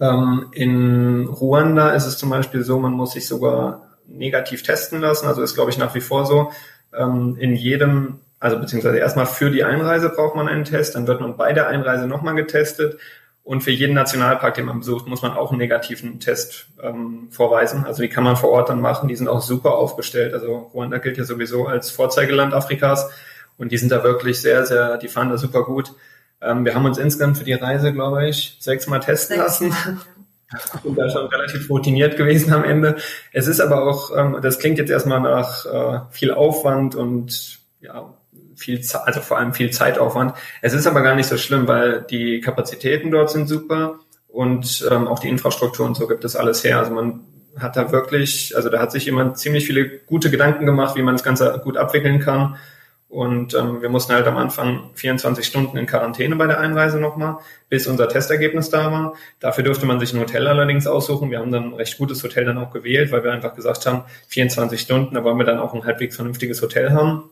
[0.01, 5.27] Ähm, in Ruanda ist es zum Beispiel so, man muss sich sogar negativ testen lassen.
[5.27, 6.51] Also ist, glaube ich, nach wie vor so.
[6.93, 11.21] Ähm, in jedem, also beziehungsweise erstmal für die Einreise braucht man einen Test, dann wird
[11.21, 12.99] man bei der Einreise nochmal getestet.
[13.43, 17.85] Und für jeden Nationalpark, den man besucht, muss man auch einen negativen Test ähm, vorweisen.
[17.85, 19.07] Also die kann man vor Ort dann machen.
[19.07, 20.33] Die sind auch super aufgestellt.
[20.33, 23.09] Also Ruanda gilt ja sowieso als Vorzeigeland Afrikas.
[23.57, 25.91] Und die sind da wirklich sehr, sehr, die fahren da super gut.
[26.41, 29.75] Ähm, wir haben uns insgesamt für die Reise, glaube ich, sechsmal testen Sechs lassen.
[30.83, 32.97] Und da schon relativ routiniert gewesen am Ende.
[33.31, 38.13] Es ist aber auch, ähm, das klingt jetzt erstmal nach äh, viel Aufwand und ja,
[38.57, 40.33] viel, also vor allem viel Zeitaufwand.
[40.61, 45.07] Es ist aber gar nicht so schlimm, weil die Kapazitäten dort sind super und ähm,
[45.07, 46.79] auch die Infrastruktur und so gibt es alles her.
[46.79, 47.21] Also man
[47.57, 51.15] hat da wirklich, also da hat sich jemand ziemlich viele gute Gedanken gemacht, wie man
[51.15, 52.57] das Ganze gut abwickeln kann.
[53.11, 57.39] Und ähm, wir mussten halt am Anfang 24 Stunden in Quarantäne bei der Einreise nochmal,
[57.67, 59.15] bis unser Testergebnis da war.
[59.41, 61.29] Dafür durfte man sich ein Hotel allerdings aussuchen.
[61.29, 64.05] Wir haben dann ein recht gutes Hotel dann auch gewählt, weil wir einfach gesagt haben,
[64.29, 67.29] 24 Stunden, da wollen wir dann auch ein halbwegs vernünftiges Hotel haben.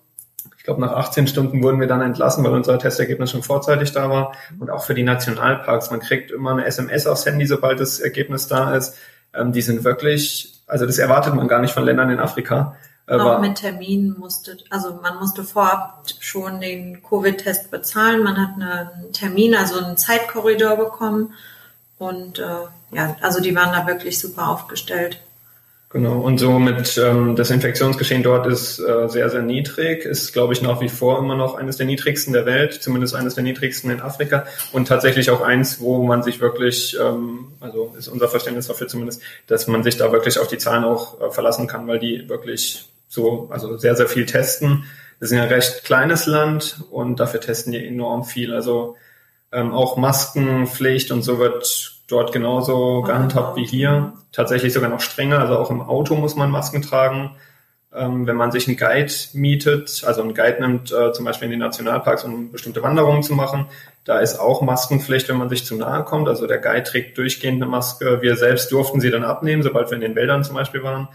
[0.58, 4.10] Ich glaube, nach 18 Stunden wurden wir dann entlassen, weil unser Testergebnis schon vorzeitig da
[4.10, 4.34] war.
[4.60, 8.48] Und auch für die Nationalparks, man kriegt immer eine SMS aufs Handy, sobald das Ergebnis
[8.48, 8.98] da ist.
[9.34, 12.76] Ähm, die sind wirklich, also das erwartet man gar nicht von Ländern in Afrika.
[13.10, 18.24] Auch mit Terminen musste, also man musste vorab schon den Covid-Test bezahlen.
[18.24, 21.34] Man hat einen Termin, also einen Zeitkorridor bekommen.
[21.98, 22.44] Und äh,
[22.92, 25.20] ja, also die waren da wirklich super aufgestellt.
[25.92, 30.54] Genau, und so mit ähm, das Infektionsgeschehen dort ist äh, sehr, sehr niedrig, ist, glaube
[30.54, 33.90] ich, nach wie vor immer noch eines der niedrigsten der Welt, zumindest eines der niedrigsten
[33.90, 38.68] in Afrika und tatsächlich auch eins, wo man sich wirklich, ähm, also ist unser Verständnis
[38.68, 41.98] dafür zumindest, dass man sich da wirklich auf die Zahlen auch äh, verlassen kann, weil
[41.98, 44.86] die wirklich so, also sehr, sehr viel testen.
[45.18, 48.54] Wir sind ja ein recht kleines Land und dafür testen die enorm viel.
[48.54, 48.96] Also
[49.52, 54.14] ähm, auch Maskenpflicht und so wird dort genauso gehandhabt wie hier.
[54.32, 55.40] Tatsächlich sogar noch strenger.
[55.40, 57.36] Also auch im Auto muss man Masken tragen.
[57.92, 61.52] Ähm, wenn man sich einen Guide mietet, also einen Guide nimmt, äh, zum Beispiel in
[61.52, 63.66] den Nationalparks, um bestimmte Wanderungen zu machen,
[64.06, 66.28] da ist auch Maskenpflicht, wenn man sich zu nahe kommt.
[66.28, 68.22] Also der Guide trägt durchgehend eine Maske.
[68.22, 71.10] Wir selbst durften sie dann abnehmen, sobald wir in den Wäldern zum Beispiel waren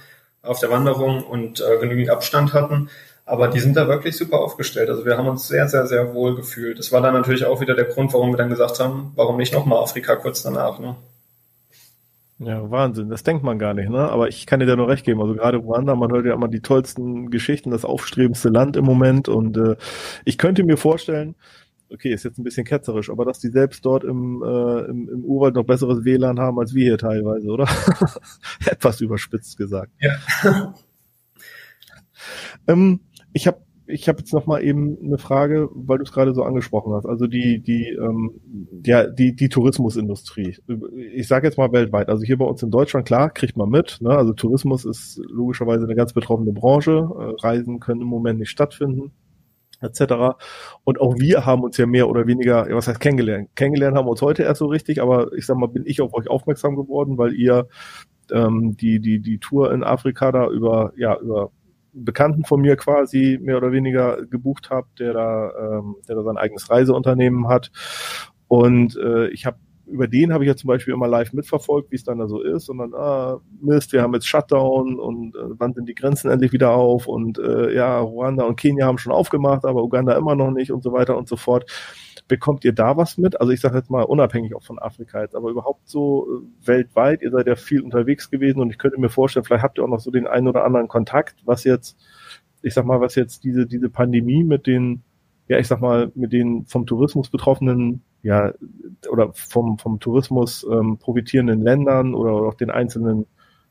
[0.45, 2.89] auf der Wanderung und äh, genügend Abstand hatten.
[3.27, 4.91] Aber die sind da wirklich super aufgestellt.
[4.91, 6.79] Also wir haben uns sehr, sehr, sehr wohl gefühlt.
[6.79, 9.55] Das war dann natürlich auch wieder der Grund, warum wir dann gesagt haben, warum nicht
[9.55, 10.79] nochmal Afrika kurz danach.
[10.79, 10.95] Ne?
[12.39, 13.09] Ja, Wahnsinn.
[13.09, 14.11] Das denkt man gar nicht, ne?
[14.11, 15.23] Aber ich kann dir da nur recht geben.
[15.23, 19.29] Also gerade Ruanda, man hört ja immer die tollsten Geschichten, das aufstrebendste Land im Moment.
[19.29, 19.77] Und äh,
[20.25, 21.37] ich könnte mir vorstellen,
[21.91, 25.25] okay, ist jetzt ein bisschen ketzerisch, aber dass die selbst dort im, äh, im, im
[25.25, 27.69] Urwald noch besseres WLAN haben als wir hier teilweise, oder?
[28.67, 29.93] Etwas überspitzt gesagt.
[30.01, 30.13] Ja.
[32.69, 33.01] ähm,
[33.33, 36.43] ich habe ich habe jetzt noch mal eben eine Frage, weil du es gerade so
[36.43, 37.05] angesprochen hast.
[37.05, 38.41] Also die die ähm,
[38.83, 40.57] ja die die Tourismusindustrie.
[41.13, 42.09] Ich sage jetzt mal weltweit.
[42.09, 43.99] Also hier bei uns in Deutschland klar kriegt man mit.
[44.01, 44.09] Ne?
[44.09, 46.93] Also Tourismus ist logischerweise eine ganz betroffene Branche.
[46.93, 49.13] Äh, Reisen können im Moment nicht stattfinden
[49.81, 50.37] etc.
[50.85, 53.51] Und auch wir haben uns ja mehr oder weniger, was heißt kennengelernt?
[53.55, 56.15] Kennengelernt haben wir uns heute erst so richtig, aber ich sag mal, bin ich auf
[56.15, 57.69] euch aufmerksam geworden, weil ihr
[58.33, 61.51] ähm, die, die, die Tour in Afrika da über, ja, über
[61.93, 66.37] Bekannten von mir quasi mehr oder weniger gebucht habt, der da, ähm, der da sein
[66.37, 67.71] eigenes Reiseunternehmen hat.
[68.49, 71.97] Und äh, ich habe über den habe ich ja zum Beispiel immer live mitverfolgt, wie
[71.97, 72.69] es dann da so ist.
[72.69, 76.53] Und dann, ah, Mist, wir haben jetzt Shutdown und äh, wann sind die Grenzen endlich
[76.53, 77.07] wieder auf?
[77.07, 80.83] Und äh, ja, Ruanda und Kenia haben schon aufgemacht, aber Uganda immer noch nicht und
[80.83, 81.71] so weiter und so fort.
[82.27, 83.41] Bekommt ihr da was mit?
[83.41, 87.23] Also ich sage jetzt mal unabhängig auch von Afrika jetzt, aber überhaupt so äh, weltweit,
[87.23, 89.89] ihr seid ja viel unterwegs gewesen und ich könnte mir vorstellen, vielleicht habt ihr auch
[89.89, 91.99] noch so den einen oder anderen Kontakt, was jetzt,
[92.63, 95.03] ich sag mal, was jetzt diese, diese Pandemie mit den,
[95.49, 98.53] ja, ich sag mal, mit den vom Tourismus betroffenen ja,
[99.11, 103.27] oder vom, vom Tourismus ähm, profitierenden Ländern oder auch den einzelnen,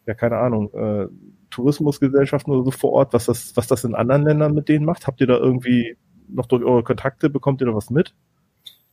[0.05, 1.07] ja, keine Ahnung, äh,
[1.49, 5.07] Tourismusgesellschaften oder so vor Ort, was das, was das in anderen Ländern mit denen macht?
[5.07, 8.13] Habt ihr da irgendwie noch durch eure Kontakte, bekommt ihr da was mit?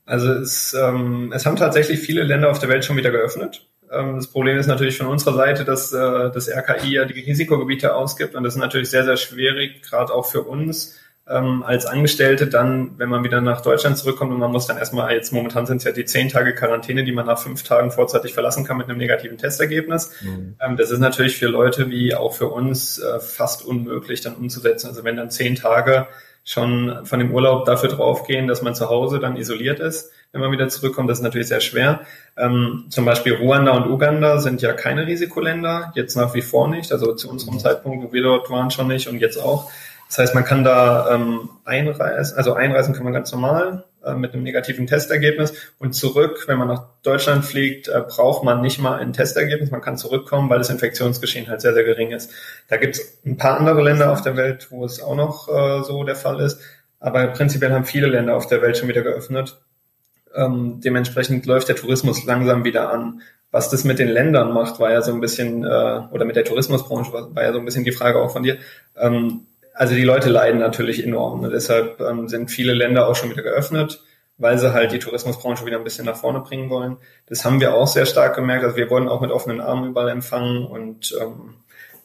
[0.07, 3.69] Also es, ähm, es haben tatsächlich viele Länder auf der Welt schon wieder geöffnet.
[3.93, 7.95] Ähm, das Problem ist natürlich von unserer Seite, dass äh, das RKI ja die Risikogebiete
[7.95, 10.99] ausgibt und das ist natürlich sehr, sehr schwierig, gerade auch für uns,
[11.31, 15.15] ähm, als Angestellte dann, wenn man wieder nach Deutschland zurückkommt und man muss dann erstmal,
[15.15, 18.35] jetzt momentan sind es ja die zehn Tage Quarantäne, die man nach fünf Tagen vorzeitig
[18.35, 20.11] verlassen kann mit einem negativen Testergebnis.
[20.23, 20.57] Mhm.
[20.61, 24.89] Ähm, das ist natürlich für Leute wie auch für uns äh, fast unmöglich dann umzusetzen.
[24.89, 26.09] Also wenn dann zehn Tage
[26.43, 30.51] schon von dem Urlaub dafür draufgehen, dass man zu Hause dann isoliert ist, wenn man
[30.51, 32.01] wieder zurückkommt, das ist natürlich sehr schwer.
[32.37, 36.91] Ähm, zum Beispiel Ruanda und Uganda sind ja keine Risikoländer, jetzt nach wie vor nicht,
[36.93, 37.61] also zu unserem mhm.
[37.61, 39.71] Zeitpunkt, wo wir dort waren, schon nicht und jetzt auch.
[40.11, 44.35] Das heißt, man kann da ähm, einreisen, also einreisen kann man ganz normal äh, mit
[44.35, 48.99] einem negativen Testergebnis und zurück, wenn man nach Deutschland fliegt, äh, braucht man nicht mal
[48.99, 52.33] ein Testergebnis, man kann zurückkommen, weil das Infektionsgeschehen halt sehr, sehr gering ist.
[52.67, 55.85] Da gibt es ein paar andere Länder auf der Welt, wo es auch noch äh,
[55.85, 56.61] so der Fall ist,
[56.99, 59.61] aber prinzipiell haben viele Länder auf der Welt schon wieder geöffnet.
[60.35, 63.23] Ähm, dementsprechend läuft der Tourismus langsam wieder an.
[63.53, 66.45] Was das mit den Ländern macht, war ja so ein bisschen, äh, oder mit der
[66.45, 68.59] Tourismusbranche war ja so ein bisschen die Frage auch von dir.
[68.97, 69.47] Ähm,
[69.81, 71.41] also die Leute leiden natürlich enorm.
[71.41, 71.49] Ne?
[71.49, 74.05] Deshalb ähm, sind viele Länder auch schon wieder geöffnet,
[74.37, 76.99] weil sie halt die Tourismusbranche wieder ein bisschen nach vorne bringen wollen.
[77.25, 78.63] Das haben wir auch sehr stark gemerkt.
[78.63, 81.55] Also wir wurden auch mit offenen Armen überall empfangen und ähm,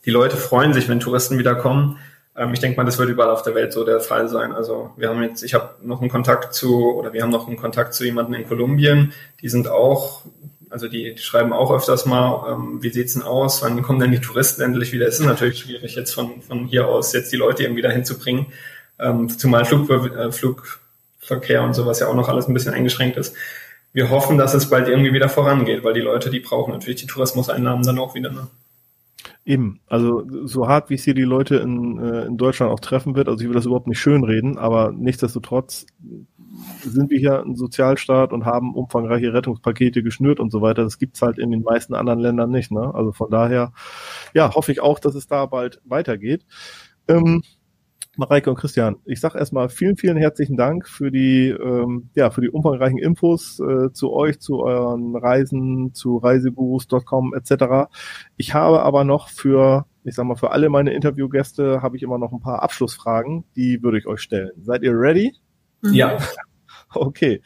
[0.05, 1.99] die Leute freuen sich, wenn Touristen wieder kommen.
[2.37, 4.53] Ähm, ich denke mal, das wird überall auf der Welt so der Fall sein.
[4.53, 7.57] Also wir haben jetzt, ich habe noch einen Kontakt zu, oder wir haben noch einen
[7.57, 9.11] Kontakt zu jemandem in Kolumbien.
[9.41, 10.21] Die sind auch
[10.75, 14.11] also die, die schreiben auch öfters mal, ähm, wie sieht's denn aus, wann kommen denn
[14.11, 15.07] die Touristen endlich wieder?
[15.07, 18.19] Es ist natürlich schwierig, jetzt von, von hier aus jetzt die Leute irgendwie dahin zu
[18.19, 18.47] bringen,
[18.99, 23.37] ähm, zumal Flug, äh, Flugverkehr und sowas ja auch noch alles ein bisschen eingeschränkt ist.
[23.93, 27.07] Wir hoffen, dass es bald irgendwie wieder vorangeht, weil die Leute, die brauchen natürlich die
[27.07, 28.33] Tourismuseinnahmen dann auch wieder.
[28.33, 28.47] Ne?
[29.45, 33.15] Eben, also so hart, wie es hier die Leute in, äh, in Deutschland auch treffen
[33.15, 35.85] wird, also ich will das überhaupt nicht schönreden, aber nichtsdestotrotz
[36.81, 40.83] sind wir hier ein Sozialstaat und haben umfangreiche Rettungspakete geschnürt und so weiter.
[40.83, 42.71] Das gibt's halt in den meisten anderen Ländern nicht.
[42.71, 42.93] Ne?
[42.93, 43.73] Also von daher,
[44.33, 46.45] ja, hoffe ich auch, dass es da bald weitergeht.
[47.07, 47.43] Ähm,
[48.17, 52.41] Mareike und Christian, ich sage erstmal vielen, vielen herzlichen Dank für die, ähm, ja, für
[52.41, 57.89] die umfangreichen Infos äh, zu euch, zu euren Reisen, zu reisegurus.com etc.
[58.37, 62.17] Ich habe aber noch für, ich sag mal, für alle meine Interviewgäste habe ich immer
[62.17, 64.51] noch ein paar Abschlussfragen, die würde ich euch stellen.
[64.61, 65.33] Seid ihr ready?
[65.91, 66.17] Ja.
[66.97, 67.41] Okay.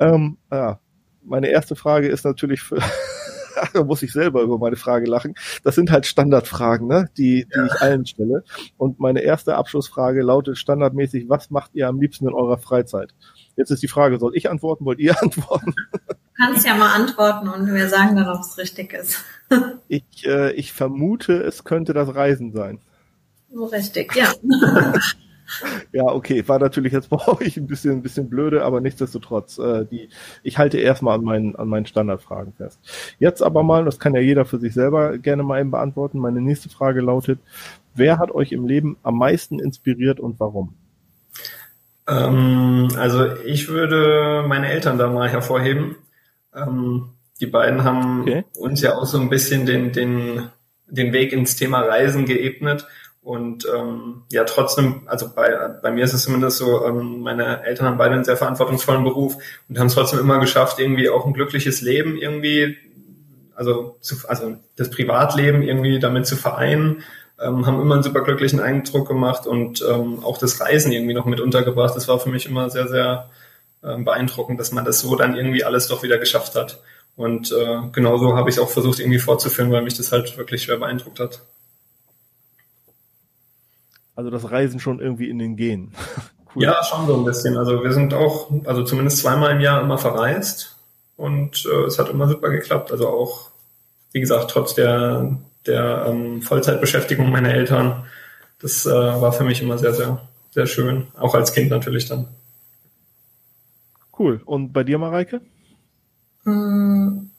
[0.00, 0.80] Ähm, ja.
[1.22, 2.78] Meine erste Frage ist natürlich für,
[3.72, 5.34] da muss ich selber über meine Frage lachen.
[5.62, 7.08] Das sind halt Standardfragen, ne?
[7.16, 7.66] die, die ja.
[7.66, 8.42] ich allen stelle.
[8.76, 13.14] Und meine erste Abschlussfrage lautet standardmäßig, was macht ihr am liebsten in eurer Freizeit?
[13.56, 15.74] Jetzt ist die Frage, soll ich antworten, wollt ihr antworten?
[15.92, 19.22] Du kannst ja mal antworten und wir sagen dann, ob es richtig ist.
[19.88, 22.80] ich, äh, ich vermute, es könnte das Reisen sein.
[23.52, 24.32] So richtig, ja.
[25.92, 29.84] Ja, okay, war natürlich jetzt bei euch ein bisschen, ein bisschen blöde, aber nichtsdestotrotz, äh,
[29.84, 30.08] die,
[30.42, 32.78] ich halte erstmal an meinen, an meinen Standardfragen fest.
[33.18, 36.18] Jetzt aber mal, das kann ja jeder für sich selber gerne mal eben beantworten.
[36.18, 37.40] Meine nächste Frage lautet,
[37.94, 40.74] wer hat euch im Leben am meisten inspiriert und warum?
[42.08, 45.96] Ähm, also ich würde meine Eltern da mal hervorheben.
[46.54, 47.10] Ähm,
[47.40, 48.44] die beiden haben okay.
[48.58, 50.50] uns ja auch so ein bisschen den, den,
[50.86, 52.86] den Weg ins Thema Reisen geebnet
[53.22, 55.50] und ähm, ja, trotzdem, also bei,
[55.82, 59.36] bei mir ist es zumindest so, ähm, meine Eltern haben beide einen sehr verantwortungsvollen Beruf
[59.68, 62.78] und haben es trotzdem immer geschafft, irgendwie auch ein glückliches Leben irgendwie,
[63.54, 67.02] also, zu, also das Privatleben irgendwie damit zu vereinen,
[67.38, 71.26] ähm, haben immer einen super glücklichen Eindruck gemacht und ähm, auch das Reisen irgendwie noch
[71.26, 71.94] mit untergebracht.
[71.96, 73.28] Das war für mich immer sehr, sehr
[73.82, 76.80] äh, beeindruckend, dass man das so dann irgendwie alles doch wieder geschafft hat.
[77.16, 80.62] Und äh, genauso habe ich es auch versucht irgendwie fortzuführen, weil mich das halt wirklich
[80.62, 81.42] schwer beeindruckt hat.
[84.20, 85.94] Also das Reisen schon irgendwie in den Genen.
[86.54, 86.62] cool.
[86.62, 87.56] Ja, schon so ein bisschen.
[87.56, 90.76] Also wir sind auch, also zumindest zweimal im Jahr immer verreist
[91.16, 92.92] und äh, es hat immer super geklappt.
[92.92, 93.50] Also auch,
[94.12, 98.04] wie gesagt, trotz der, der ähm, Vollzeitbeschäftigung meiner Eltern,
[98.60, 101.06] das äh, war für mich immer sehr, sehr, sehr schön.
[101.18, 102.28] Auch als Kind natürlich dann.
[104.18, 104.42] Cool.
[104.44, 105.40] Und bei dir, Mareike?
[106.44, 107.30] Mm,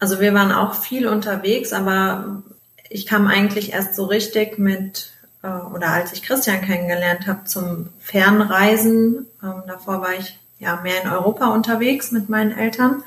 [0.00, 2.42] Also wir waren auch viel unterwegs, aber
[2.90, 5.11] ich kam eigentlich erst so richtig mit,
[5.42, 9.26] äh, oder als ich Christian kennengelernt habe, zum Fernreisen.
[9.42, 13.02] Ähm, davor war ich ja mehr in Europa unterwegs mit meinen Eltern.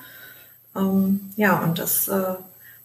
[0.75, 2.35] Ähm, ja, und das äh,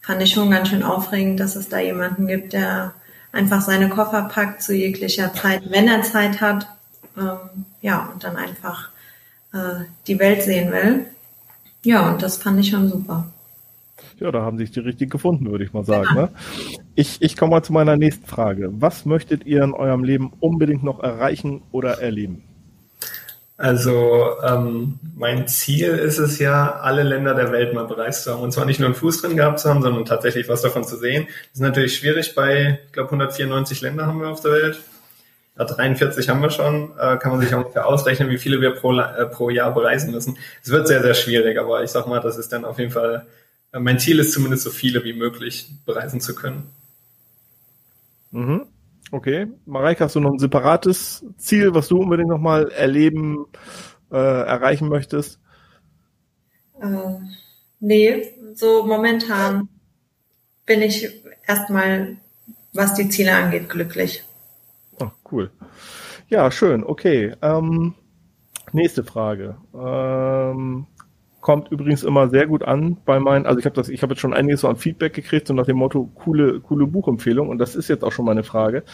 [0.00, 2.94] fand ich schon ganz schön aufregend, dass es da jemanden gibt, der
[3.32, 6.66] einfach seine Koffer packt zu jeglicher Zeit, wenn er Zeit hat.
[7.16, 8.90] Ähm, ja, und dann einfach
[9.52, 11.06] äh, die Welt sehen will.
[11.82, 13.26] Ja, und das fand ich schon super.
[14.18, 16.08] Ja, da haben sich die richtig gefunden, würde ich mal sagen.
[16.14, 16.22] Ja.
[16.22, 16.28] Ne?
[17.00, 18.68] Ich, ich komme mal zu meiner nächsten Frage.
[18.72, 22.44] Was möchtet ihr in eurem Leben unbedingt noch erreichen oder erleben?
[23.56, 28.42] Also ähm, mein Ziel ist es ja, alle Länder der Welt mal bereist zu haben.
[28.42, 30.98] Und zwar nicht nur einen Fuß drin gehabt zu haben, sondern tatsächlich was davon zu
[30.98, 31.24] sehen.
[31.24, 34.82] Das ist natürlich schwierig bei, ich glaube, 194 Länder haben wir auf der Welt.
[35.58, 36.90] Ja, 43 haben wir schon.
[36.98, 40.36] Äh, kann man sich ungefähr ausrechnen, wie viele wir pro, äh, pro Jahr bereisen müssen.
[40.62, 43.26] Es wird sehr, sehr schwierig, aber ich sag mal, das ist dann auf jeden Fall
[43.72, 46.72] mein Ziel ist zumindest so viele wie möglich bereisen zu können.
[48.30, 48.66] Mhm.
[49.12, 49.48] Okay.
[49.66, 53.46] Mareike, hast du noch ein separates Ziel, was du unbedingt nochmal erleben,
[54.12, 55.40] äh, erreichen möchtest?
[56.80, 57.18] Äh,
[57.80, 59.68] nee, so momentan
[60.64, 61.08] bin ich
[61.46, 62.16] erstmal,
[62.72, 64.22] was die Ziele angeht, glücklich.
[65.00, 65.50] Oh, cool.
[66.28, 66.84] Ja, schön.
[66.84, 67.34] Okay.
[67.42, 67.94] Ähm,
[68.72, 69.56] nächste Frage.
[69.74, 70.86] Ähm,
[71.40, 74.20] kommt übrigens immer sehr gut an bei meinen, also ich habe das, ich habe jetzt
[74.20, 77.74] schon einiges so an Feedback gekriegt, so nach dem Motto coole, coole Buchempfehlung und das
[77.74, 78.84] ist jetzt auch schon meine Frage.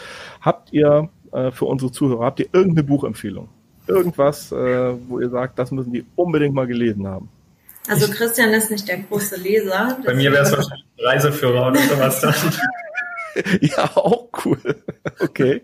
[0.41, 3.49] Habt ihr äh, für unsere Zuhörer, habt ihr irgendeine Buchempfehlung?
[3.89, 7.29] Irgendwas, äh, wo ihr sagt, das müssen die unbedingt mal gelesen haben?
[7.89, 9.99] Also Christian ist nicht der große Leser.
[10.05, 12.35] Bei mir wäre es wahrscheinlich Reiseführer oder sowas dann.
[13.61, 14.59] ja, auch cool.
[15.21, 15.63] Okay.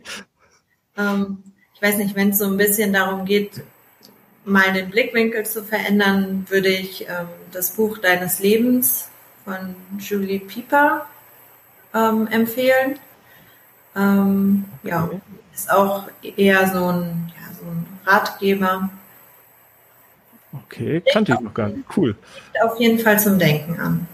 [0.97, 1.39] Ähm,
[1.75, 3.63] ich weiß nicht, wenn es so ein bisschen darum geht,
[4.45, 9.11] mal den Blickwinkel zu verändern, würde ich ähm, das Buch Deines Lebens
[9.45, 11.07] von Julie Pieper
[11.95, 12.99] ähm, empfehlen.
[13.95, 15.11] Ähm, ja,
[15.55, 18.89] ist auch eher so ein, ja, so ein Ratgeber.
[20.53, 21.85] Okay, kannte ich noch gar nicht.
[21.97, 22.17] Cool.
[22.63, 24.09] Auf jeden Fall zum Denken an.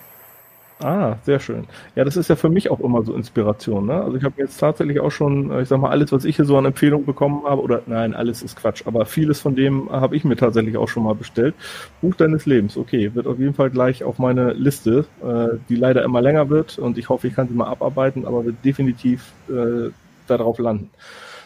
[0.80, 1.66] Ah, sehr schön.
[1.96, 3.86] Ja, das ist ja für mich auch immer so Inspiration.
[3.86, 3.94] Ne?
[3.94, 6.44] Also ich habe jetzt tatsächlich auch schon, äh, ich sag mal, alles, was ich hier
[6.44, 10.14] so an Empfehlungen bekommen habe, oder nein, alles ist Quatsch, aber vieles von dem habe
[10.14, 11.56] ich mir tatsächlich auch schon mal bestellt.
[12.00, 16.04] Buch deines Lebens, okay, wird auf jeden Fall gleich auf meine Liste, äh, die leider
[16.04, 19.90] immer länger wird und ich hoffe, ich kann sie mal abarbeiten, aber wird definitiv äh,
[20.28, 20.90] darauf landen.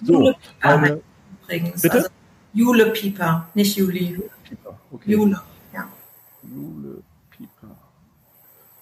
[0.05, 1.01] So, Jule Pieper eine,
[1.45, 1.83] übrigens.
[1.83, 1.95] Bitte?
[1.95, 2.09] Also
[2.53, 4.11] Jule Pieper, nicht Juli.
[4.11, 5.11] Jule Pieper, okay.
[5.12, 5.41] Jule,
[5.72, 5.89] ja.
[6.43, 7.03] Jule.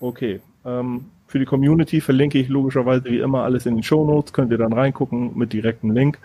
[0.00, 0.40] Okay.
[0.64, 4.32] Ähm, für die Community verlinke ich logischerweise wie immer alles in den Show Notes.
[4.32, 6.18] Könnt ihr dann reingucken mit direktem Link.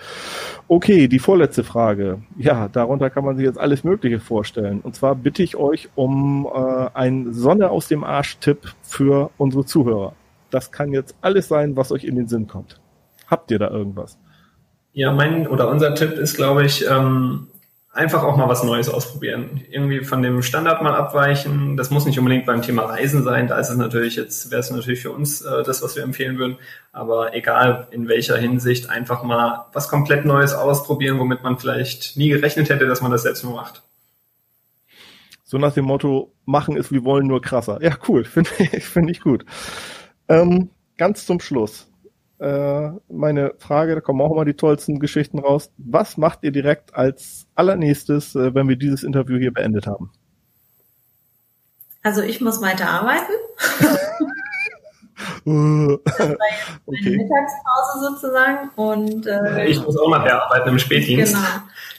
[0.68, 2.24] Okay, die vorletzte Frage.
[2.38, 4.82] Ja, darunter kann man sich jetzt alles Mögliche vorstellen.
[4.82, 10.14] Und zwar bitte ich euch um äh, einen Sonne aus dem Arsch-Tipp für unsere Zuhörer.
[10.50, 12.80] Das kann jetzt alles sein, was euch in den Sinn kommt.
[13.28, 14.18] Habt ihr da irgendwas?
[14.94, 17.48] Ja, mein oder unser Tipp ist, glaube ich, ähm,
[17.96, 19.62] einfach auch mal was Neues ausprobieren.
[19.70, 21.78] Irgendwie von dem Standard mal abweichen.
[21.78, 23.48] Das muss nicht unbedingt beim Thema Reisen sein.
[23.48, 26.38] Da ist es natürlich jetzt, wäre es natürlich für uns äh, das, was wir empfehlen
[26.38, 26.58] würden.
[26.92, 32.30] Aber egal in welcher Hinsicht, einfach mal was komplett Neues ausprobieren, womit man vielleicht nie
[32.30, 33.82] gerechnet hätte, dass man das selbst nur macht.
[35.46, 37.82] So nach dem Motto, machen ist, wir wollen nur krasser.
[37.82, 39.46] Ja, cool, finde ich, finde ich gut.
[40.28, 41.88] Ähm, ganz zum Schluss
[42.40, 45.72] äh, meine Frage, da kommen auch immer die tollsten Geschichten raus.
[45.78, 50.12] Was macht ihr direkt als allernächstes, äh, wenn wir dieses Interview hier beendet haben?
[52.04, 53.32] Also ich muss weiter arbeiten.
[55.46, 57.18] das war jetzt okay.
[57.18, 61.34] Mittagspause sozusagen und äh, ich muss auch nachher arbeiten im Spätdienst.
[61.34, 61.46] Genau.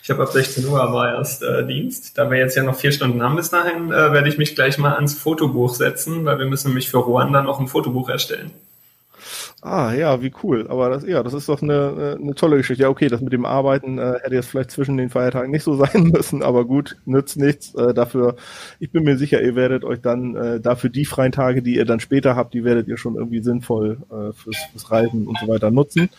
[0.02, 2.16] Ich habe ab 16 Uhr aber erst äh, Dienst.
[2.16, 4.78] Da wir jetzt ja noch vier Stunden haben bis dahin, äh, werde ich mich gleich
[4.78, 8.52] mal ans Fotobuch setzen, weil wir müssen nämlich für Ruanda noch ein Fotobuch erstellen.
[9.62, 10.66] Ah, ja, wie cool.
[10.68, 12.82] Aber das, ja, das ist doch eine, eine tolle Geschichte.
[12.82, 15.74] Ja, okay, das mit dem Arbeiten äh, hätte jetzt vielleicht zwischen den Feiertagen nicht so
[15.84, 17.74] sein müssen, aber gut, nützt nichts.
[17.74, 18.36] Äh, dafür,
[18.80, 21.86] ich bin mir sicher, ihr werdet euch dann äh, dafür die freien Tage, die ihr
[21.86, 25.48] dann später habt, die werdet ihr schon irgendwie sinnvoll äh, fürs, fürs Reisen und so
[25.48, 26.10] weiter nutzen.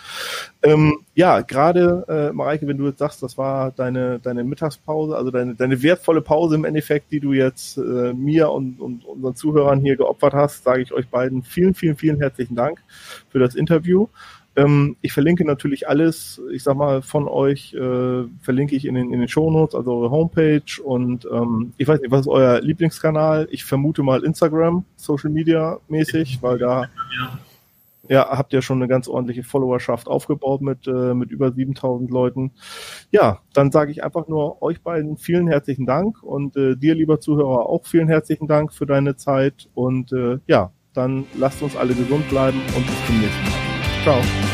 [0.64, 5.30] Ähm, ja, gerade, äh, Mareike, wenn du jetzt sagst, das war deine, deine Mittagspause, also
[5.30, 9.80] deine, deine wertvolle Pause im Endeffekt, die du jetzt äh, mir und, und unseren Zuhörern
[9.80, 12.80] hier geopfert hast, sage ich euch beiden vielen, vielen, vielen herzlichen Dank
[13.38, 14.08] für das Interview.
[14.56, 19.14] Ähm, ich verlinke natürlich alles, ich sag mal, von euch, äh, verlinke ich in den,
[19.14, 23.48] in den Shownotes, also eure Homepage und ähm, ich weiß nicht, was ist euer Lieblingskanal?
[23.52, 26.82] Ich vermute mal Instagram, Social Media mäßig, weil da
[27.20, 27.40] ja.
[28.08, 32.52] ja habt ihr schon eine ganz ordentliche Followerschaft aufgebaut mit, äh, mit über 7000 Leuten.
[33.12, 37.20] Ja, dann sage ich einfach nur euch beiden vielen herzlichen Dank und äh, dir, lieber
[37.20, 41.94] Zuhörer, auch vielen herzlichen Dank für deine Zeit und äh, ja, dann lasst uns alle
[41.94, 44.02] gesund bleiben und bis zum nächsten Mal.
[44.02, 44.47] Ciao.